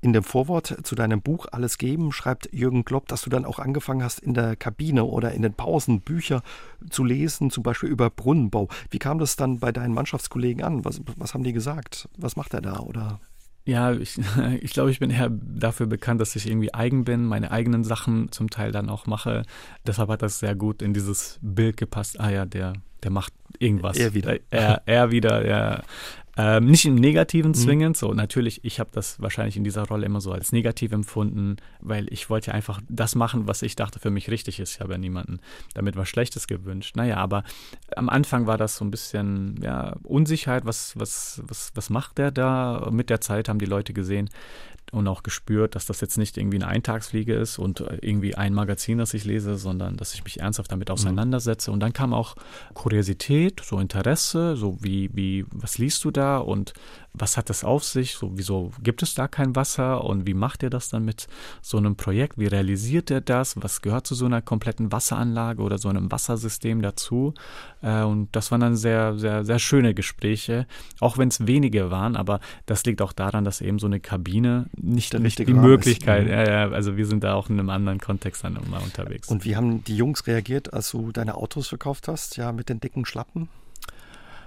[0.00, 3.58] In dem Vorwort zu deinem Buch Alles geben schreibt Jürgen Klopp, dass du dann auch
[3.58, 6.42] angefangen hast, in der Kabine oder in den Pausen Bücher
[6.90, 8.68] zu lesen, zum Beispiel über Brunnenbau.
[8.90, 10.84] Wie kam das dann bei deinen Mannschaftskollegen an?
[10.84, 12.08] Was, was haben die gesagt?
[12.16, 12.80] Was macht er da?
[12.80, 13.20] Oder?
[13.66, 14.18] Ja, ich,
[14.60, 18.30] ich glaube, ich bin eher dafür bekannt, dass ich irgendwie eigen bin, meine eigenen Sachen
[18.30, 19.42] zum Teil dann auch mache.
[19.86, 22.20] Deshalb hat das sehr gut in dieses Bild gepasst.
[22.20, 22.74] Ah ja, der,
[23.06, 23.96] der macht irgendwas.
[23.96, 24.36] Er wieder.
[24.50, 25.84] Er, er wieder, er,
[26.36, 27.54] ähm, nicht im Negativen mhm.
[27.54, 27.98] zwingend, mhm.
[28.00, 32.12] so natürlich, ich habe das wahrscheinlich in dieser Rolle immer so als negativ empfunden, weil
[32.12, 34.74] ich wollte ja einfach das machen, was ich dachte für mich richtig ist.
[34.74, 35.38] Ich habe ja niemanden
[35.72, 36.96] damit was Schlechtes gewünscht.
[36.96, 37.44] Naja, aber
[37.94, 42.32] am Anfang war das so ein bisschen ja, Unsicherheit, was, was, was, was macht der
[42.32, 42.88] da?
[42.90, 44.28] Mit der Zeit haben die Leute gesehen,
[44.96, 48.98] und auch gespürt, dass das jetzt nicht irgendwie eine Eintagsfliege ist und irgendwie ein Magazin,
[48.98, 50.94] das ich lese, sondern dass ich mich ernsthaft damit mhm.
[50.94, 51.70] auseinandersetze.
[51.70, 52.34] Und dann kam auch
[52.72, 56.72] Kuriosität, so Interesse, so wie, wie, was liest du da und
[57.18, 58.14] was hat das auf sich?
[58.14, 60.04] So, wieso gibt es da kein Wasser?
[60.04, 61.26] Und wie macht ihr das dann mit
[61.62, 62.38] so einem Projekt?
[62.38, 63.54] Wie realisiert ihr das?
[63.62, 67.34] Was gehört zu so einer kompletten Wasseranlage oder so einem Wassersystem dazu?
[67.82, 70.66] Äh, und das waren dann sehr, sehr, sehr schöne Gespräche,
[71.00, 72.16] auch wenn es wenige waren.
[72.16, 76.68] Aber das liegt auch daran, dass eben so eine Kabine nicht, nicht die Möglichkeit, ja,
[76.70, 79.28] also wir sind da auch in einem anderen Kontext dann immer unterwegs.
[79.28, 82.80] Und wie haben die Jungs reagiert, als du deine Autos verkauft hast, ja, mit den
[82.80, 83.48] dicken Schlappen?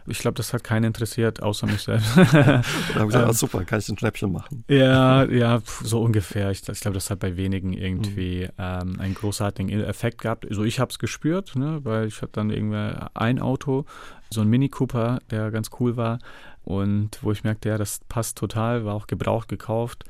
[0.09, 2.17] Ich glaube, das hat keinen interessiert, außer mich selbst.
[2.17, 2.63] und haben
[3.07, 4.63] gesagt, ähm, oh, super, kann ich ein Schnäppchen machen.
[4.67, 6.51] Ja, ja, so ungefähr.
[6.51, 8.51] Ich, ich glaube, das hat bei wenigen irgendwie mhm.
[8.57, 10.47] ähm, einen großartigen Effekt gehabt.
[10.47, 13.85] Also ich habe es gespürt, ne, weil ich hatte dann irgendwie ein Auto,
[14.29, 16.19] so ein Mini Cooper, der ganz cool war
[16.63, 20.03] und wo ich merkte, ja, das passt total, war auch gebraucht gekauft.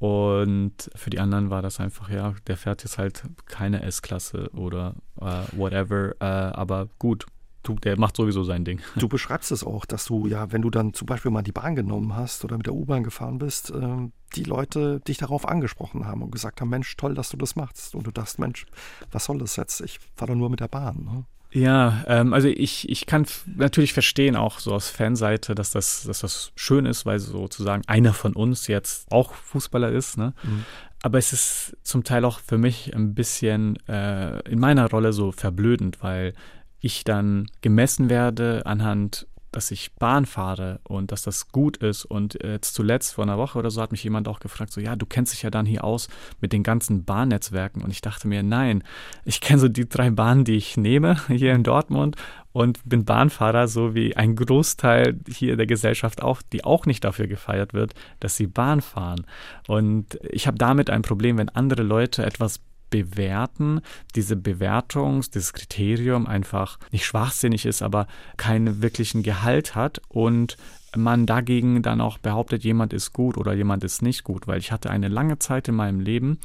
[0.00, 4.94] Und für die anderen war das einfach, ja, der fährt jetzt halt keine S-Klasse oder
[5.20, 7.26] äh, whatever, äh, aber gut,
[7.62, 8.80] du, der macht sowieso sein Ding.
[8.96, 11.74] Du beschreibst es auch, dass du ja, wenn du dann zum Beispiel mal die Bahn
[11.74, 16.22] genommen hast oder mit der U-Bahn gefahren bist, äh, die Leute dich darauf angesprochen haben
[16.22, 17.94] und gesagt haben, Mensch, toll, dass du das machst.
[17.94, 18.66] Und du dachtest, Mensch,
[19.10, 19.80] was soll das jetzt?
[19.80, 21.04] Ich fahre doch nur mit der Bahn.
[21.04, 21.24] Ne?
[21.52, 26.20] Ja, ähm, also ich, ich kann natürlich verstehen, auch so aus Fanseite, dass das, dass
[26.20, 30.16] das schön ist, weil sozusagen einer von uns jetzt auch Fußballer ist.
[30.16, 30.32] Ne?
[30.44, 30.64] Mhm.
[31.02, 35.32] Aber es ist zum Teil auch für mich ein bisschen äh, in meiner Rolle so
[35.32, 36.34] verblödend, weil
[36.80, 42.04] ich dann gemessen werde anhand dass ich Bahn fahre und dass das gut ist.
[42.04, 44.96] Und jetzt zuletzt vor einer Woche oder so hat mich jemand auch gefragt, so ja,
[44.96, 46.08] du kennst dich ja dann hier aus
[46.40, 47.82] mit den ganzen Bahnnetzwerken.
[47.82, 48.84] Und ich dachte mir, nein,
[49.24, 52.16] ich kenne so die drei Bahnen, die ich nehme hier in Dortmund
[52.52, 57.26] und bin Bahnfahrer, so wie ein Großteil hier der Gesellschaft auch, die auch nicht dafür
[57.26, 59.26] gefeiert wird, dass sie Bahn fahren.
[59.68, 62.60] Und ich habe damit ein Problem, wenn andere Leute etwas
[62.90, 63.80] bewerten,
[64.14, 70.56] diese Bewertung, dieses Kriterium einfach nicht schwachsinnig ist, aber keinen wirklichen Gehalt hat und
[70.96, 74.72] man dagegen dann auch behauptet, jemand ist gut oder jemand ist nicht gut, weil ich
[74.72, 76.38] hatte eine lange Zeit in meinem Leben,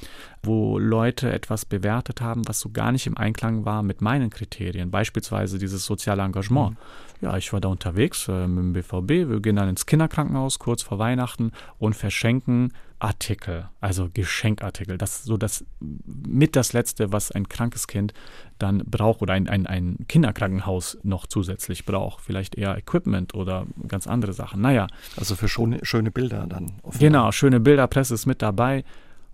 [0.44, 4.92] wo Leute etwas bewertet haben, was so gar nicht im Einklang war mit meinen Kriterien,
[4.92, 6.72] beispielsweise dieses soziale Engagement.
[6.72, 6.78] Mhm.
[7.22, 10.84] Ja, ich war da unterwegs äh, mit dem BVB, wir gehen dann ins Kinderkrankenhaus kurz
[10.84, 14.98] vor Weihnachten und verschenken Artikel, also Geschenkartikel.
[14.98, 18.14] Das ist so das mit das Letzte, was ein krankes Kind
[18.58, 22.22] dann braucht oder ein, ein, ein Kinderkrankenhaus noch zusätzlich braucht.
[22.22, 24.62] Vielleicht eher Equipment oder ganz andere Sachen.
[24.62, 24.88] Naja.
[25.18, 26.74] Also für schöne, schöne Bilder dann.
[26.98, 28.84] Genau, schöne Bilder, Presse ist mit dabei.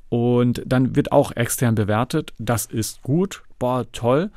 [0.10, 2.34] Und dann wird auch extern bewertet.
[2.38, 4.32] Das ist gut, boah, toll.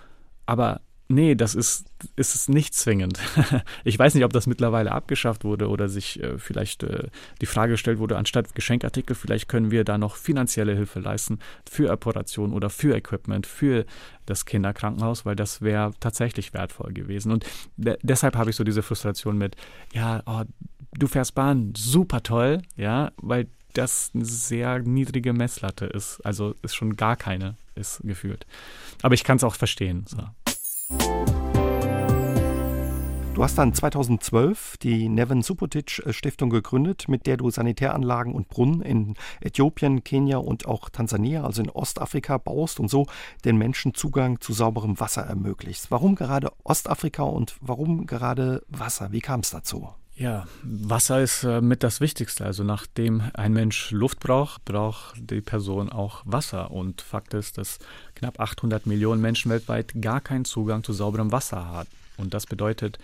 [0.47, 1.85] Aber Nee, das ist,
[2.17, 3.21] ist es nicht zwingend.
[3.85, 7.09] ich weiß nicht, ob das mittlerweile abgeschafft wurde oder sich äh, vielleicht äh,
[7.43, 11.91] die Frage gestellt wurde, anstatt Geschenkartikel, vielleicht können wir da noch finanzielle Hilfe leisten für
[11.91, 13.85] Operation oder für Equipment, für
[14.25, 17.33] das Kinderkrankenhaus, weil das wäre tatsächlich wertvoll gewesen.
[17.33, 17.45] Und
[17.77, 19.57] de deshalb habe ich so diese Frustration mit,
[19.93, 20.45] ja, oh,
[20.93, 26.21] du fährst Bahn, super toll, ja, weil das eine sehr niedrige Messlatte ist.
[26.25, 28.47] Also ist schon gar keine, ist gefühlt.
[29.03, 30.07] Aber ich kann es auch verstehen.
[30.09, 30.23] So.
[33.35, 38.49] Du hast dann 2012 die Neven Subotic äh, Stiftung gegründet, mit der du Sanitäranlagen und
[38.49, 43.07] Brunnen in Äthiopien, Kenia und auch Tansania, also in Ostafrika, baust und so
[43.45, 45.91] den Menschen Zugang zu sauberem Wasser ermöglichst.
[45.91, 49.11] Warum gerade Ostafrika und warum gerade Wasser?
[49.11, 49.89] Wie kam es dazu?
[50.17, 52.45] Ja, Wasser ist äh, mit das Wichtigste.
[52.45, 56.71] Also nachdem ein Mensch Luft braucht, braucht die Person auch Wasser.
[56.71, 57.81] Und Fakt ist, dass
[58.15, 61.89] knapp 800 Millionen Menschen weltweit gar keinen Zugang zu sauberem Wasser haben.
[62.17, 63.01] Und das bedeutet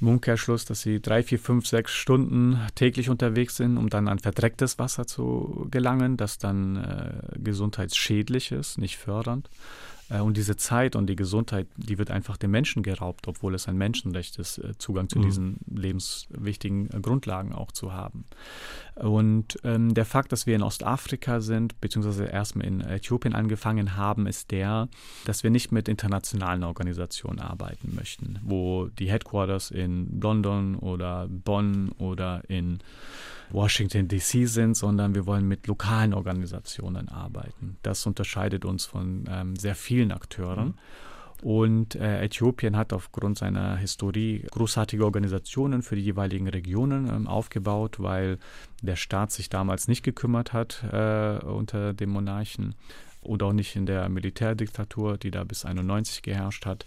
[0.00, 4.18] im Umkehrschluss, dass sie drei, vier, fünf, sechs Stunden täglich unterwegs sind, um dann an
[4.18, 9.48] verdrecktes Wasser zu gelangen, das dann äh, gesundheitsschädlich ist, nicht fördernd.
[10.10, 13.68] Äh, und diese Zeit und die Gesundheit, die wird einfach dem Menschen geraubt, obwohl es
[13.68, 15.22] ein Menschenrecht ist, äh, Zugang zu mhm.
[15.22, 18.24] diesen lebenswichtigen äh, Grundlagen auch zu haben.
[18.96, 24.26] Und ähm, der Fakt, dass wir in Ostafrika sind, beziehungsweise erstmal in Äthiopien angefangen haben,
[24.26, 24.88] ist der,
[25.24, 31.92] dass wir nicht mit internationalen Organisationen arbeiten möchten, wo die Headquarters in London oder Bonn
[31.98, 32.80] oder in
[33.52, 37.76] Washington DC sind, sondern wir wollen mit lokalen Organisationen arbeiten.
[37.82, 40.68] Das unterscheidet uns von ähm, sehr vielen Akteuren.
[40.68, 40.74] Mhm.
[41.42, 47.96] Und äh, Äthiopien hat aufgrund seiner Historie großartige Organisationen für die jeweiligen Regionen ähm, aufgebaut,
[47.98, 48.38] weil
[48.82, 52.74] der Staat sich damals nicht gekümmert hat äh, unter dem Monarchen
[53.22, 56.84] und auch nicht in der Militärdiktatur, die da bis 91 geherrscht hat.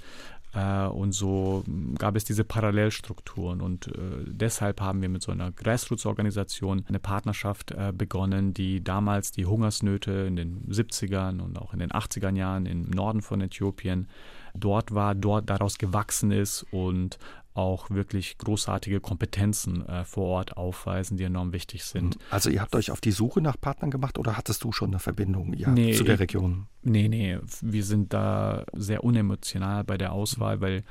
[0.53, 1.63] Äh, und so
[1.97, 3.61] gab es diese Parallelstrukturen.
[3.61, 3.91] Und äh,
[4.25, 10.11] deshalb haben wir mit so einer Grassroots-Organisation eine Partnerschaft äh, begonnen, die damals die Hungersnöte
[10.11, 14.07] in den 70ern und auch in den 80 ern Jahren im Norden von Äthiopien
[14.55, 17.17] dort war, dort daraus gewachsen ist und
[17.53, 22.17] auch wirklich großartige Kompetenzen äh, vor Ort aufweisen, die enorm wichtig sind.
[22.29, 24.99] Also ihr habt euch auf die Suche nach Partnern gemacht oder hattest du schon eine
[24.99, 26.67] Verbindung ja, nee, zu der Region?
[26.81, 30.83] Nee, nee, wir sind da sehr unemotional bei der Auswahl, weil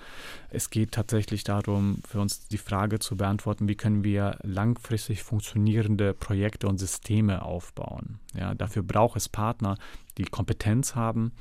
[0.49, 6.15] es geht tatsächlich darum, für uns die Frage zu beantworten, wie können wir langfristig funktionierende
[6.15, 8.21] Projekte und Systeme aufbauen.
[8.35, 9.77] Ja, dafür braucht es Partner,
[10.19, 11.33] die Kompetenz haben,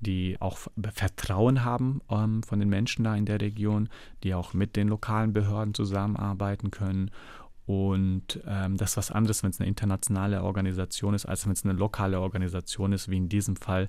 [0.00, 0.58] die auch
[0.92, 3.88] Vertrauen haben ähm, von den Menschen da in der Region,
[4.22, 7.10] die auch mit den lokalen Behörden zusammenarbeiten können.
[7.66, 11.64] Und ähm, das ist was anderes, wenn es eine internationale Organisation ist, als wenn es
[11.64, 13.88] eine lokale Organisation ist, wie in diesem Fall,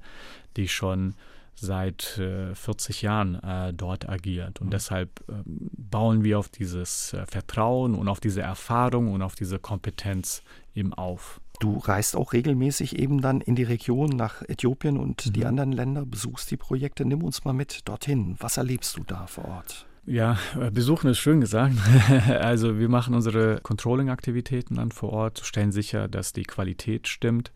[0.55, 1.15] die schon
[1.55, 4.61] seit äh, 40 Jahren äh, dort agiert.
[4.61, 4.71] Und mhm.
[4.71, 9.59] deshalb äh, bauen wir auf dieses äh, Vertrauen und auf diese Erfahrung und auf diese
[9.59, 10.43] Kompetenz
[10.75, 11.41] eben auf.
[11.61, 15.33] Du reist auch regelmäßig eben dann in die Region nach Äthiopien und mhm.
[15.33, 17.05] die anderen Länder, besuchst die Projekte.
[17.05, 18.35] Nimm uns mal mit dorthin.
[18.39, 19.85] Was erlebst du da vor Ort?
[20.05, 21.75] Ja, äh, besuchen ist schön gesagt.
[22.27, 27.51] also wir machen unsere Controlling-Aktivitäten dann vor Ort, stellen sicher, dass die Qualität stimmt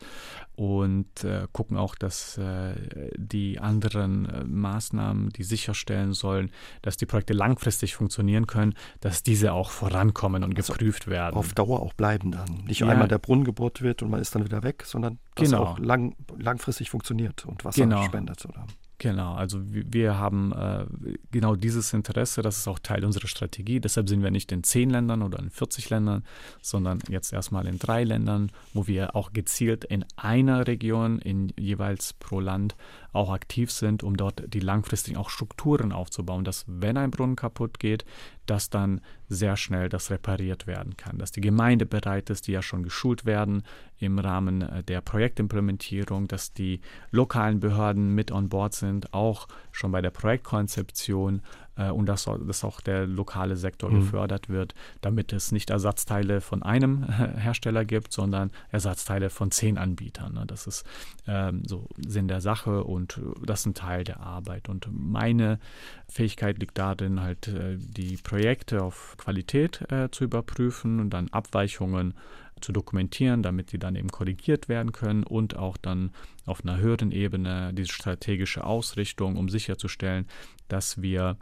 [0.55, 2.75] und äh, gucken auch, dass äh,
[3.17, 6.51] die anderen äh, Maßnahmen, die sicherstellen sollen,
[6.83, 11.35] dass die Projekte langfristig funktionieren können, dass diese auch vorankommen und also geprüft werden.
[11.35, 12.63] Auf Dauer auch bleiben dann.
[12.67, 12.87] Nicht ja.
[12.87, 15.63] einmal der Brunnen gebohrt wird und man ist dann wieder weg, sondern dass genau.
[15.63, 18.03] auch lang, langfristig funktioniert und Wasser genau.
[18.03, 18.45] spendet.
[18.45, 18.65] Oder?
[18.97, 20.85] Genau, also wir haben äh,
[21.29, 23.81] genau dieses Interesse, das ist auch Teil unserer Strategie.
[23.81, 26.23] Deshalb sind wir nicht in zehn Ländern oder in 40 Ländern,
[26.61, 32.13] sondern jetzt erstmal in drei Ländern, wo wir auch gezielt in einer Region, in jeweils
[32.13, 32.75] pro Land
[33.15, 37.79] auch aktiv sind, um dort die langfristigen auch Strukturen aufzubauen, dass wenn ein Brunnen kaputt
[37.79, 38.05] geht,
[38.45, 42.61] dass dann sehr schnell das repariert werden kann, dass die Gemeinde bereit ist, die ja
[42.61, 43.63] schon geschult werden
[43.97, 49.91] im Rahmen äh, der Projektimplementierung, dass die lokalen Behörden mit on board sind, auch schon
[49.91, 51.41] bei der Projektkonzeption
[51.77, 54.01] äh, und dass, dass auch der lokale Sektor mhm.
[54.01, 60.33] gefördert wird, damit es nicht Ersatzteile von einem Hersteller gibt, sondern Ersatzteile von zehn Anbietern.
[60.33, 60.43] Ne?
[60.45, 60.85] Das ist
[61.27, 64.69] ähm, so Sinn der Sache und das ist ein Teil der Arbeit.
[64.69, 65.59] Und meine
[66.07, 72.13] Fähigkeit liegt darin, halt äh, die Projekte auf Qualität äh, zu überprüfen und dann Abweichungen
[72.61, 76.11] zu dokumentieren, damit sie dann eben korrigiert werden können und auch dann
[76.45, 80.25] auf einer höheren Ebene diese strategische Ausrichtung, um sicherzustellen,
[80.67, 81.37] dass wir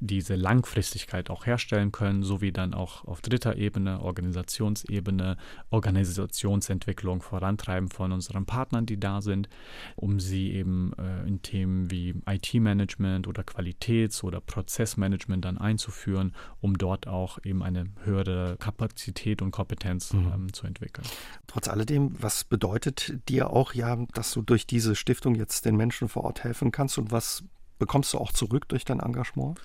[0.00, 5.36] diese Langfristigkeit auch herstellen können, sowie dann auch auf dritter Ebene, Organisationsebene,
[5.70, 9.48] Organisationsentwicklung vorantreiben von unseren Partnern, die da sind,
[9.96, 16.76] um sie eben äh, in Themen wie IT-Management oder Qualitäts- oder Prozessmanagement dann einzuführen, um
[16.76, 20.32] dort auch eben eine höhere Kapazität und Kompetenz mhm.
[20.34, 21.06] ähm, zu entwickeln.
[21.46, 26.08] Trotz alledem, was bedeutet dir auch ja, dass du durch diese Stiftung jetzt den Menschen
[26.08, 27.44] vor Ort helfen kannst und was
[27.84, 29.60] bekommst du auch zurück durch dein Engagement?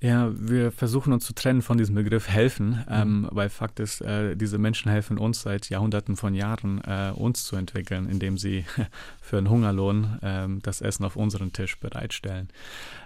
[0.00, 2.84] Ja, wir versuchen uns zu trennen von diesem Begriff helfen, mhm.
[2.88, 7.44] ähm, weil Fakt ist, äh, diese Menschen helfen uns seit Jahrhunderten von Jahren, äh, uns
[7.44, 8.64] zu entwickeln, indem sie
[9.20, 12.48] für einen Hungerlohn äh, das Essen auf unseren Tisch bereitstellen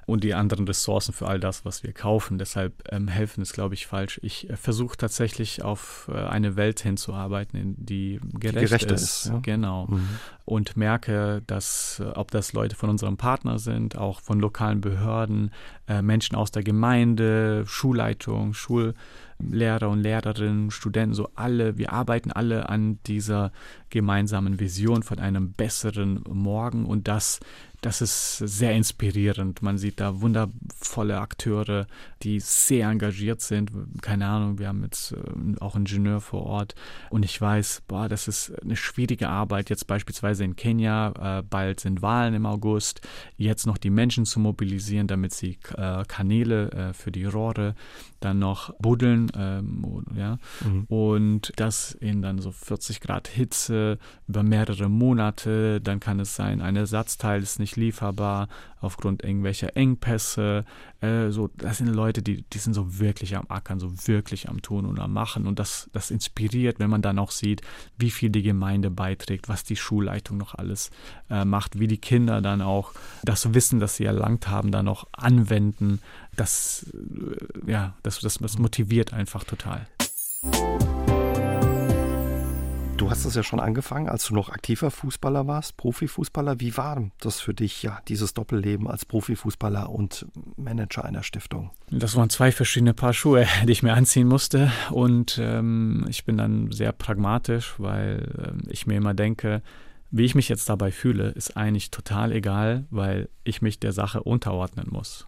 [0.07, 2.39] und die anderen Ressourcen für all das, was wir kaufen.
[2.39, 4.21] Deshalb ähm, helfen ist, glaube ich, falsch.
[4.23, 9.03] Ich äh, versuche tatsächlich auf äh, eine Welt hinzuarbeiten, in die gerecht die gerechter ist.
[9.03, 9.39] ist ja?
[9.43, 9.89] Genau.
[9.89, 10.09] Mhm.
[10.45, 15.51] Und merke, dass, äh, ob das Leute von unserem Partner sind, auch von lokalen Behörden,
[16.03, 22.99] Menschen aus der Gemeinde, Schulleitung, Schullehrer und Lehrerinnen, Studenten, so alle, wir arbeiten alle an
[23.07, 23.53] dieser
[23.91, 27.39] gemeinsamen Vision von einem besseren Morgen und das
[27.81, 29.63] das ist sehr inspirierend.
[29.63, 31.87] Man sieht da wundervolle Akteure,
[32.23, 33.71] die sehr engagiert sind.
[34.03, 36.75] Keine Ahnung, wir haben jetzt äh, auch einen Ingenieur vor Ort
[37.11, 39.71] und ich weiß, boah, das ist eine schwierige Arbeit.
[39.71, 43.01] Jetzt beispielsweise in Kenia, äh, bald sind Wahlen im August,
[43.37, 47.75] jetzt noch die Menschen zu mobilisieren, damit sie äh, Kanäle äh, für die Rohre
[48.21, 50.85] dann noch buddeln, ähm, ja, mhm.
[50.89, 56.61] und das in dann so 40 Grad Hitze über mehrere Monate, dann kann es sein,
[56.61, 58.47] ein Ersatzteil ist nicht lieferbar
[58.81, 60.65] aufgrund irgendwelcher Engpässe.
[61.01, 64.63] Äh, so, das sind Leute, die, die sind so wirklich am Ackern, so wirklich am
[64.63, 65.47] Tun und am Machen.
[65.49, 67.63] Und das, das inspiriert, wenn man dann auch sieht,
[67.99, 70.91] wie viel die Gemeinde beiträgt, was die Schulleitung noch alles
[71.29, 72.93] äh, macht, wie die Kinder dann auch
[73.25, 76.01] das Wissen, das sie erlangt haben, dann auch anwenden.
[76.37, 79.87] Das, äh, ja, das, das, das motiviert einfach total.
[82.97, 86.61] Du hast es ja schon angefangen, als du noch aktiver Fußballer warst, Profifußballer.
[86.61, 90.25] Wie war das für dich, ja, dieses Doppelleben als Profifußballer und
[90.57, 91.71] Manager einer Stiftung?
[91.91, 94.73] Das waren zwei verschiedene Paar Schuhe, die ich mir anziehen musste.
[94.91, 99.63] Und ähm, ich bin dann sehr pragmatisch, weil äh, ich mir immer denke,
[100.11, 104.23] Wie ich mich jetzt dabei fühle, ist eigentlich total egal, weil ich mich der Sache
[104.23, 105.27] unterordnen muss.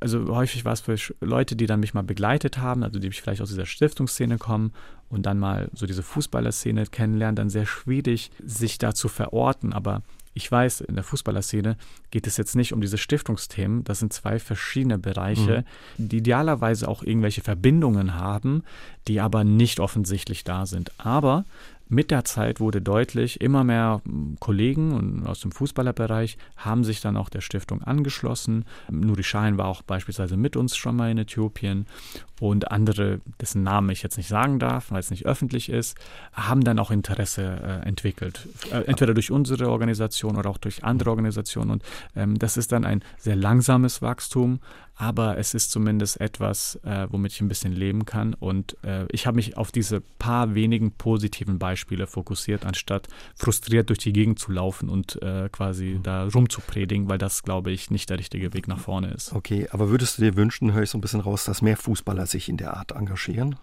[0.00, 3.42] Also häufig war es für Leute, die dann mich mal begleitet haben, also die vielleicht
[3.42, 4.72] aus dieser Stiftungsszene kommen
[5.08, 9.72] und dann mal so diese Fußballerszene kennenlernen, dann sehr schwierig, sich da zu verorten.
[9.72, 10.02] Aber
[10.34, 11.76] ich weiß, in der Fußballerszene
[12.12, 13.82] geht es jetzt nicht um diese Stiftungsthemen.
[13.82, 15.64] Das sind zwei verschiedene Bereiche,
[15.96, 16.08] mhm.
[16.08, 18.62] die idealerweise auch irgendwelche Verbindungen haben,
[19.08, 20.92] die aber nicht offensichtlich da sind.
[20.98, 21.44] Aber
[21.88, 27.16] mit der Zeit wurde deutlich, immer mehr hm, Kollegen aus dem Fußballerbereich haben sich dann
[27.16, 28.64] auch der Stiftung angeschlossen.
[28.90, 31.86] Nuri Shahin war auch beispielsweise mit uns schon mal in Äthiopien
[32.40, 35.96] und andere, dessen Namen ich jetzt nicht sagen darf, weil es nicht öffentlich ist,
[36.32, 38.48] haben dann auch Interesse äh, entwickelt.
[38.70, 41.70] Äh, entweder durch unsere Organisation oder auch durch andere Organisationen.
[41.70, 41.82] Und
[42.16, 44.60] ähm, das ist dann ein sehr langsames Wachstum,
[44.98, 48.34] aber es ist zumindest etwas, äh, womit ich ein bisschen leben kann.
[48.34, 54.00] Und äh, ich habe mich auf diese paar wenigen positiven Beispiele fokussiert, anstatt frustriert durch
[54.00, 56.02] die Gegend zu laufen und äh, quasi mhm.
[56.02, 59.32] da rumzupredigen, weil das, glaube ich, nicht der richtige Weg nach vorne ist.
[59.32, 62.26] Okay, aber würdest du dir wünschen, höre ich so ein bisschen raus, dass mehr Fußballer
[62.28, 63.56] sich in der Art engagieren?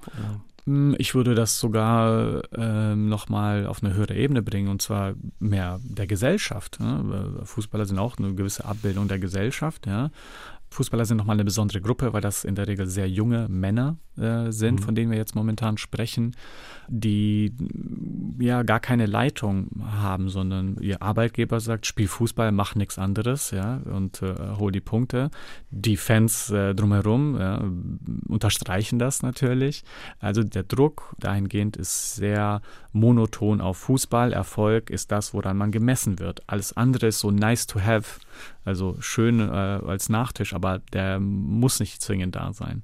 [0.65, 5.79] Hm, ich würde das sogar ähm, nochmal auf eine höhere Ebene bringen und zwar mehr
[5.83, 6.79] der Gesellschaft.
[6.79, 7.41] Ne?
[7.43, 9.85] Fußballer sind auch eine gewisse Abbildung der Gesellschaft.
[9.85, 10.09] Ja?
[10.75, 14.51] Fußballer sind nochmal eine besondere Gruppe, weil das in der Regel sehr junge Männer äh,
[14.51, 14.83] sind, mhm.
[14.83, 16.35] von denen wir jetzt momentan sprechen,
[16.87, 17.53] die
[18.39, 23.77] ja gar keine Leitung haben, sondern ihr Arbeitgeber sagt, spiel Fußball, mach nichts anderes, ja,
[23.77, 25.31] und äh, hol die Punkte.
[25.71, 27.63] Die Fans äh, drumherum ja,
[28.27, 29.83] unterstreichen das natürlich.
[30.19, 32.61] Also der Druck dahingehend ist sehr
[32.91, 34.33] monoton auf Fußball.
[34.33, 36.41] Erfolg ist das, woran man gemessen wird.
[36.47, 38.19] Alles andere ist so nice to have,
[38.63, 42.83] also schön äh, als Nachtisch, aber der muss nicht zwingend da sein.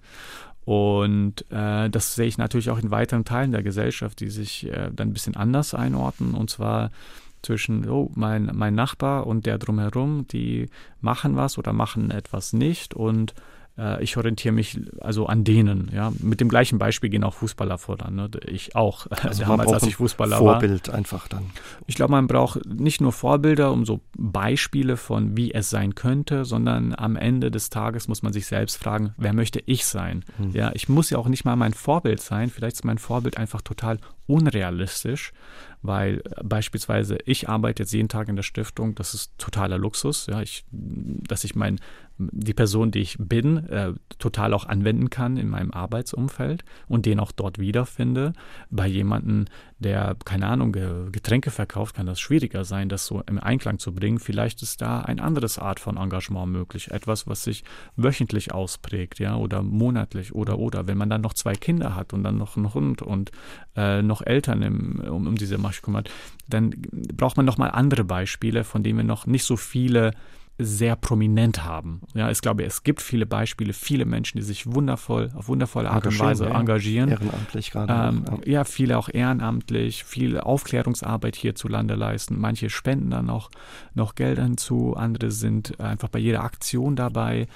[0.63, 4.91] Und äh, das sehe ich natürlich auch in weiteren Teilen der Gesellschaft, die sich äh,
[4.93, 6.33] dann ein bisschen anders einordnen.
[6.33, 6.91] Und zwar
[7.41, 12.93] zwischen oh, mein, mein Nachbar und der drumherum, die machen was oder machen etwas nicht.
[12.93, 13.33] Und
[13.81, 15.89] äh, ich orientiere mich also an denen.
[15.93, 18.15] Ja, mit dem gleichen Beispiel gehen auch Fußballer voran.
[18.15, 18.29] Ne?
[18.47, 19.07] Ich auch.
[19.31, 20.95] Also damals, als ich Fußballer Vorbild war.
[20.95, 21.51] einfach dann.
[21.87, 26.43] Ich glaube, man braucht nicht nur Vorbilder, um so Beispiele von wie es sein könnte,
[26.43, 30.25] sondern am Ende des Tages muss man sich selbst fragen, wer möchte ich sein?
[30.37, 30.51] Hm.
[30.51, 32.49] Ja, ich muss ja auch nicht mal mein Vorbild sein.
[32.49, 35.33] Vielleicht ist mein Vorbild einfach total unrealistisch,
[35.81, 40.41] weil beispielsweise ich arbeite jetzt jeden Tag in der Stiftung, das ist totaler Luxus, ja,
[40.41, 41.79] ich, dass ich mein,
[42.31, 47.19] die Person, die ich bin, äh, total auch anwenden kann in meinem Arbeitsumfeld und den
[47.19, 48.33] auch dort wiederfinde.
[48.69, 49.45] Bei jemandem,
[49.79, 50.71] der, keine Ahnung,
[51.11, 54.19] Getränke verkauft, kann das schwieriger sein, das so im Einklang zu bringen.
[54.19, 57.63] Vielleicht ist da ein anderes Art von Engagement möglich, etwas, was sich
[57.95, 60.87] wöchentlich ausprägt, ja, oder monatlich oder oder.
[60.87, 63.31] Wenn man dann noch zwei Kinder hat und dann noch einen Hund und
[63.75, 66.11] äh, noch Eltern im, um, um diese Masche kümmert,
[66.47, 70.11] dann braucht man noch mal andere Beispiele, von denen wir noch nicht so viele
[70.57, 72.01] sehr prominent haben.
[72.13, 76.05] Ja, ich glaube, es gibt viele Beispiele, viele Menschen, die sich wundervoll, auf wundervolle Art
[76.05, 77.09] und Weise ja, engagieren.
[77.09, 77.93] Ehrenamtlich gerade.
[77.93, 78.51] Ähm, ja.
[78.51, 78.63] ja.
[78.63, 82.39] viele auch ehrenamtlich, viel Aufklärungsarbeit hierzulande leisten.
[82.39, 83.49] Manche spenden dann auch
[83.93, 87.47] noch Geld hinzu, andere sind einfach bei jeder Aktion dabei.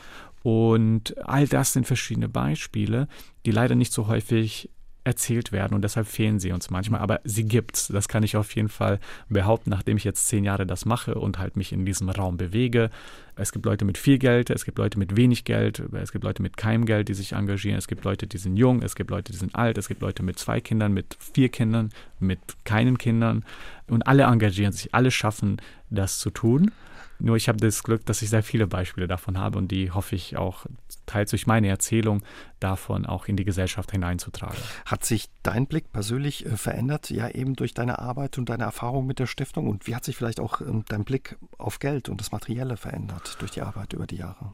[0.41, 3.07] Und all das sind verschiedene Beispiele,
[3.45, 4.69] die leider nicht so häufig
[5.05, 6.99] erzählt werden und deshalb fehlen sie uns manchmal.
[6.99, 7.87] Aber sie gibt's.
[7.87, 8.99] Das kann ich auf jeden Fall
[9.29, 12.89] behaupten, nachdem ich jetzt zehn Jahre das mache und halt mich in diesem Raum bewege.
[13.35, 16.41] Es gibt Leute mit viel Geld, es gibt Leute mit wenig Geld, es gibt Leute
[16.41, 19.31] mit keinem Geld, die sich engagieren, es gibt Leute, die sind jung, es gibt Leute,
[19.31, 23.43] die sind alt, es gibt Leute mit zwei Kindern, mit vier Kindern, mit keinen Kindern
[23.87, 26.71] und alle engagieren sich, alle schaffen das zu tun.
[27.19, 30.15] Nur ich habe das Glück, dass ich sehr viele Beispiele davon habe und die hoffe
[30.15, 30.65] ich auch
[31.05, 32.21] teils durch meine Erzählung
[32.59, 34.57] davon auch in die Gesellschaft hineinzutragen.
[34.85, 39.05] Hat sich dein Blick persönlich äh, verändert, ja eben durch deine Arbeit und deine Erfahrung
[39.05, 39.67] mit der Stiftung?
[39.67, 43.37] Und wie hat sich vielleicht auch ähm, dein Blick auf Geld und das Materielle verändert
[43.39, 44.53] durch die Arbeit über die Jahre?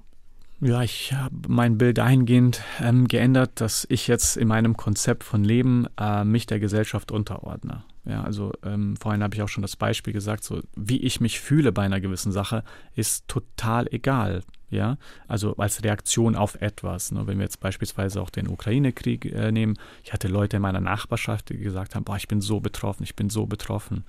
[0.64, 5.44] Ja, ich habe mein Bild dahingehend ähm, geändert, dass ich jetzt in meinem Konzept von
[5.44, 7.84] Leben äh, mich der Gesellschaft unterordne.
[8.06, 11.40] Ja, also ähm, vorhin habe ich auch schon das Beispiel gesagt, so wie ich mich
[11.40, 12.64] fühle bei einer gewissen Sache,
[12.96, 14.42] ist total egal.
[14.70, 14.98] Ja,
[15.28, 17.12] also als Reaktion auf etwas.
[17.12, 17.28] Ne?
[17.28, 21.50] Wenn wir jetzt beispielsweise auch den Ukraine-Krieg äh, nehmen, ich hatte Leute in meiner Nachbarschaft,
[21.50, 24.06] die gesagt haben, boah, ich bin so betroffen, ich bin so betroffen.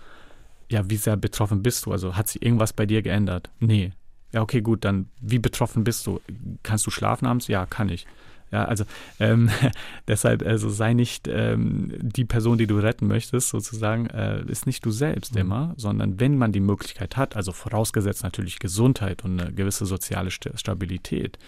[0.70, 1.92] Ja, wie sehr betroffen bist du?
[1.92, 3.50] Also hat sich irgendwas bei dir geändert?
[3.58, 3.92] Nee,
[4.32, 6.20] ja, okay, gut, dann wie betroffen bist du?
[6.62, 7.48] Kannst du schlafen abends?
[7.48, 8.06] Ja, kann ich.
[8.52, 8.84] Ja, also
[9.18, 9.50] ähm,
[10.08, 14.84] deshalb, also sei nicht ähm, die Person, die du retten möchtest, sozusagen, äh, ist nicht
[14.84, 15.40] du selbst mhm.
[15.40, 20.30] immer, sondern wenn man die Möglichkeit hat, also vorausgesetzt natürlich Gesundheit und eine gewisse soziale
[20.30, 21.38] Stabilität,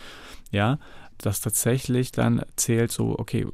[0.50, 0.78] ja,
[1.18, 3.46] dass tatsächlich dann zählt so, okay,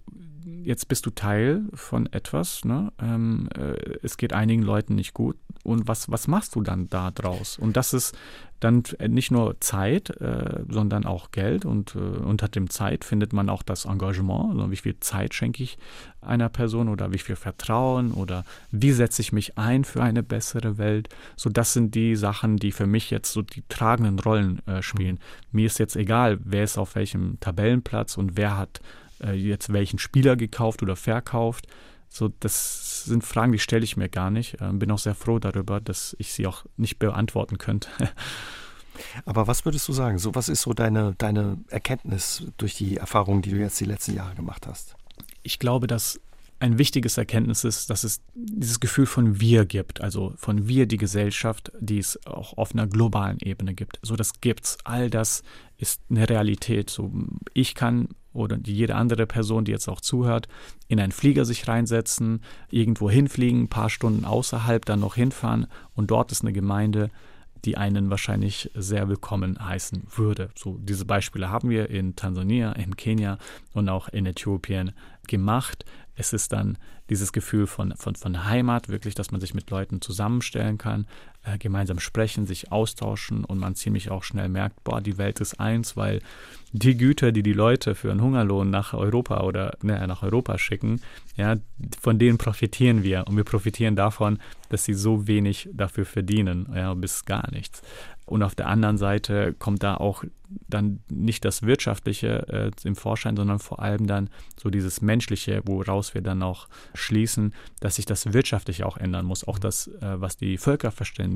[0.65, 2.93] jetzt bist du Teil von etwas, ne?
[3.01, 7.11] Ähm, äh, es geht einigen Leuten nicht gut und was, was machst du dann da
[7.11, 7.59] draus?
[7.59, 8.17] Und das ist
[8.61, 13.49] dann nicht nur Zeit, äh, sondern auch Geld und äh, unter dem Zeit findet man
[13.49, 15.79] auch das Engagement, also wie viel Zeit schenke ich
[16.21, 20.77] einer Person oder wie viel Vertrauen oder wie setze ich mich ein für eine bessere
[20.77, 21.09] Welt.
[21.37, 25.19] So das sind die Sachen, die für mich jetzt so die tragenden Rollen äh, spielen.
[25.53, 28.81] Mir ist jetzt egal, wer ist auf welchem Tabellenplatz und wer hat
[29.23, 31.67] äh, jetzt welchen Spieler gekauft oder verkauft.
[32.09, 34.57] So, das sind Fragen, die stelle ich mir gar nicht.
[34.61, 37.89] Ähm, bin auch sehr froh darüber, dass ich sie auch nicht beantworten könnte.
[39.25, 40.19] Aber was würdest du sagen?
[40.19, 44.15] So, was ist so deine, deine Erkenntnis durch die Erfahrungen, die du jetzt die letzten
[44.15, 44.97] Jahre gemacht hast?
[45.43, 46.21] Ich glaube, dass
[46.59, 50.99] ein wichtiges Erkenntnis ist, dass es dieses Gefühl von wir gibt, also von wir die
[50.99, 53.99] Gesellschaft, die es auch auf einer globalen Ebene gibt.
[54.03, 54.77] So, das gibt's.
[54.85, 55.43] All das
[55.79, 56.91] ist eine Realität.
[56.91, 57.11] So,
[57.55, 60.49] ich kann oder jede andere Person, die jetzt auch zuhört,
[60.89, 66.11] in einen Flieger sich reinsetzen, irgendwo hinfliegen, ein paar Stunden außerhalb, dann noch hinfahren und
[66.11, 67.11] dort ist eine Gemeinde,
[67.65, 70.51] die einen wahrscheinlich sehr willkommen heißen würde.
[70.55, 73.39] So diese Beispiele haben wir in Tansania, in Kenia
[73.73, 74.93] und auch in Äthiopien
[75.29, 75.85] gemacht.
[76.15, 76.79] Es ist dann
[77.11, 81.07] dieses Gefühl von, von, von Heimat, wirklich, dass man sich mit Leuten zusammenstellen kann,
[81.43, 85.59] äh, gemeinsam sprechen, sich austauschen und man ziemlich auch schnell merkt, boah, die Welt ist
[85.59, 86.21] eins, weil
[86.73, 91.01] die Güter, die die Leute für einen Hungerlohn nach Europa oder ne, nach Europa schicken,
[91.37, 91.57] ja,
[92.01, 94.39] von denen profitieren wir und wir profitieren davon,
[94.69, 97.83] dass sie so wenig dafür verdienen, ja, bis gar nichts.
[98.31, 100.23] Und auf der anderen Seite kommt da auch
[100.69, 106.15] dann nicht das Wirtschaftliche äh, im Vorschein, sondern vor allem dann so dieses Menschliche, woraus
[106.15, 109.47] wir dann auch schließen, dass sich das Wirtschaftliche auch ändern muss.
[109.47, 111.30] Auch das, äh, was die Völkerverständigung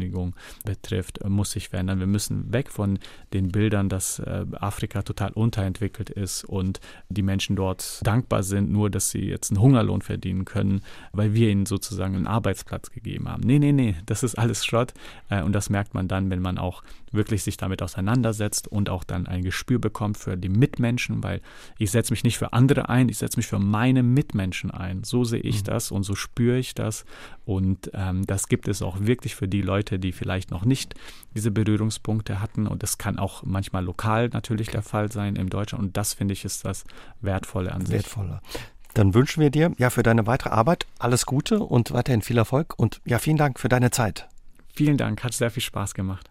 [0.64, 2.00] betrifft, äh, muss sich verändern.
[2.00, 2.98] Wir müssen weg von
[3.32, 8.90] den Bildern, dass äh, Afrika total unterentwickelt ist und die Menschen dort dankbar sind, nur
[8.90, 10.82] dass sie jetzt einen Hungerlohn verdienen können,
[11.12, 13.42] weil wir ihnen sozusagen einen Arbeitsplatz gegeben haben.
[13.44, 14.94] Nee, nee, nee, das ist alles Schrott.
[15.28, 16.82] Äh, und das merkt man dann, wenn man auch
[17.14, 21.40] wirklich sich damit auseinandersetzt und auch dann ein Gespür bekommt für die Mitmenschen, weil
[21.78, 25.04] ich setze mich nicht für andere ein, ich setze mich für meine Mitmenschen ein.
[25.04, 25.64] So sehe ich mhm.
[25.64, 27.04] das und so spüre ich das.
[27.44, 30.94] Und ähm, das gibt es auch wirklich für die Leute, die vielleicht noch nicht
[31.34, 32.66] diese Berührungspunkte hatten.
[32.66, 35.84] Und das kann auch manchmal lokal natürlich der Fall sein in Deutschland.
[35.84, 36.84] Und das finde ich ist das
[37.20, 37.94] Wertvolle an sich.
[37.94, 38.40] Wertvoller.
[38.94, 42.74] Dann wünschen wir dir ja für deine weitere Arbeit alles Gute und weiterhin viel Erfolg
[42.78, 44.28] und ja, vielen Dank für deine Zeit.
[44.72, 46.30] Vielen Dank, hat sehr viel Spaß gemacht.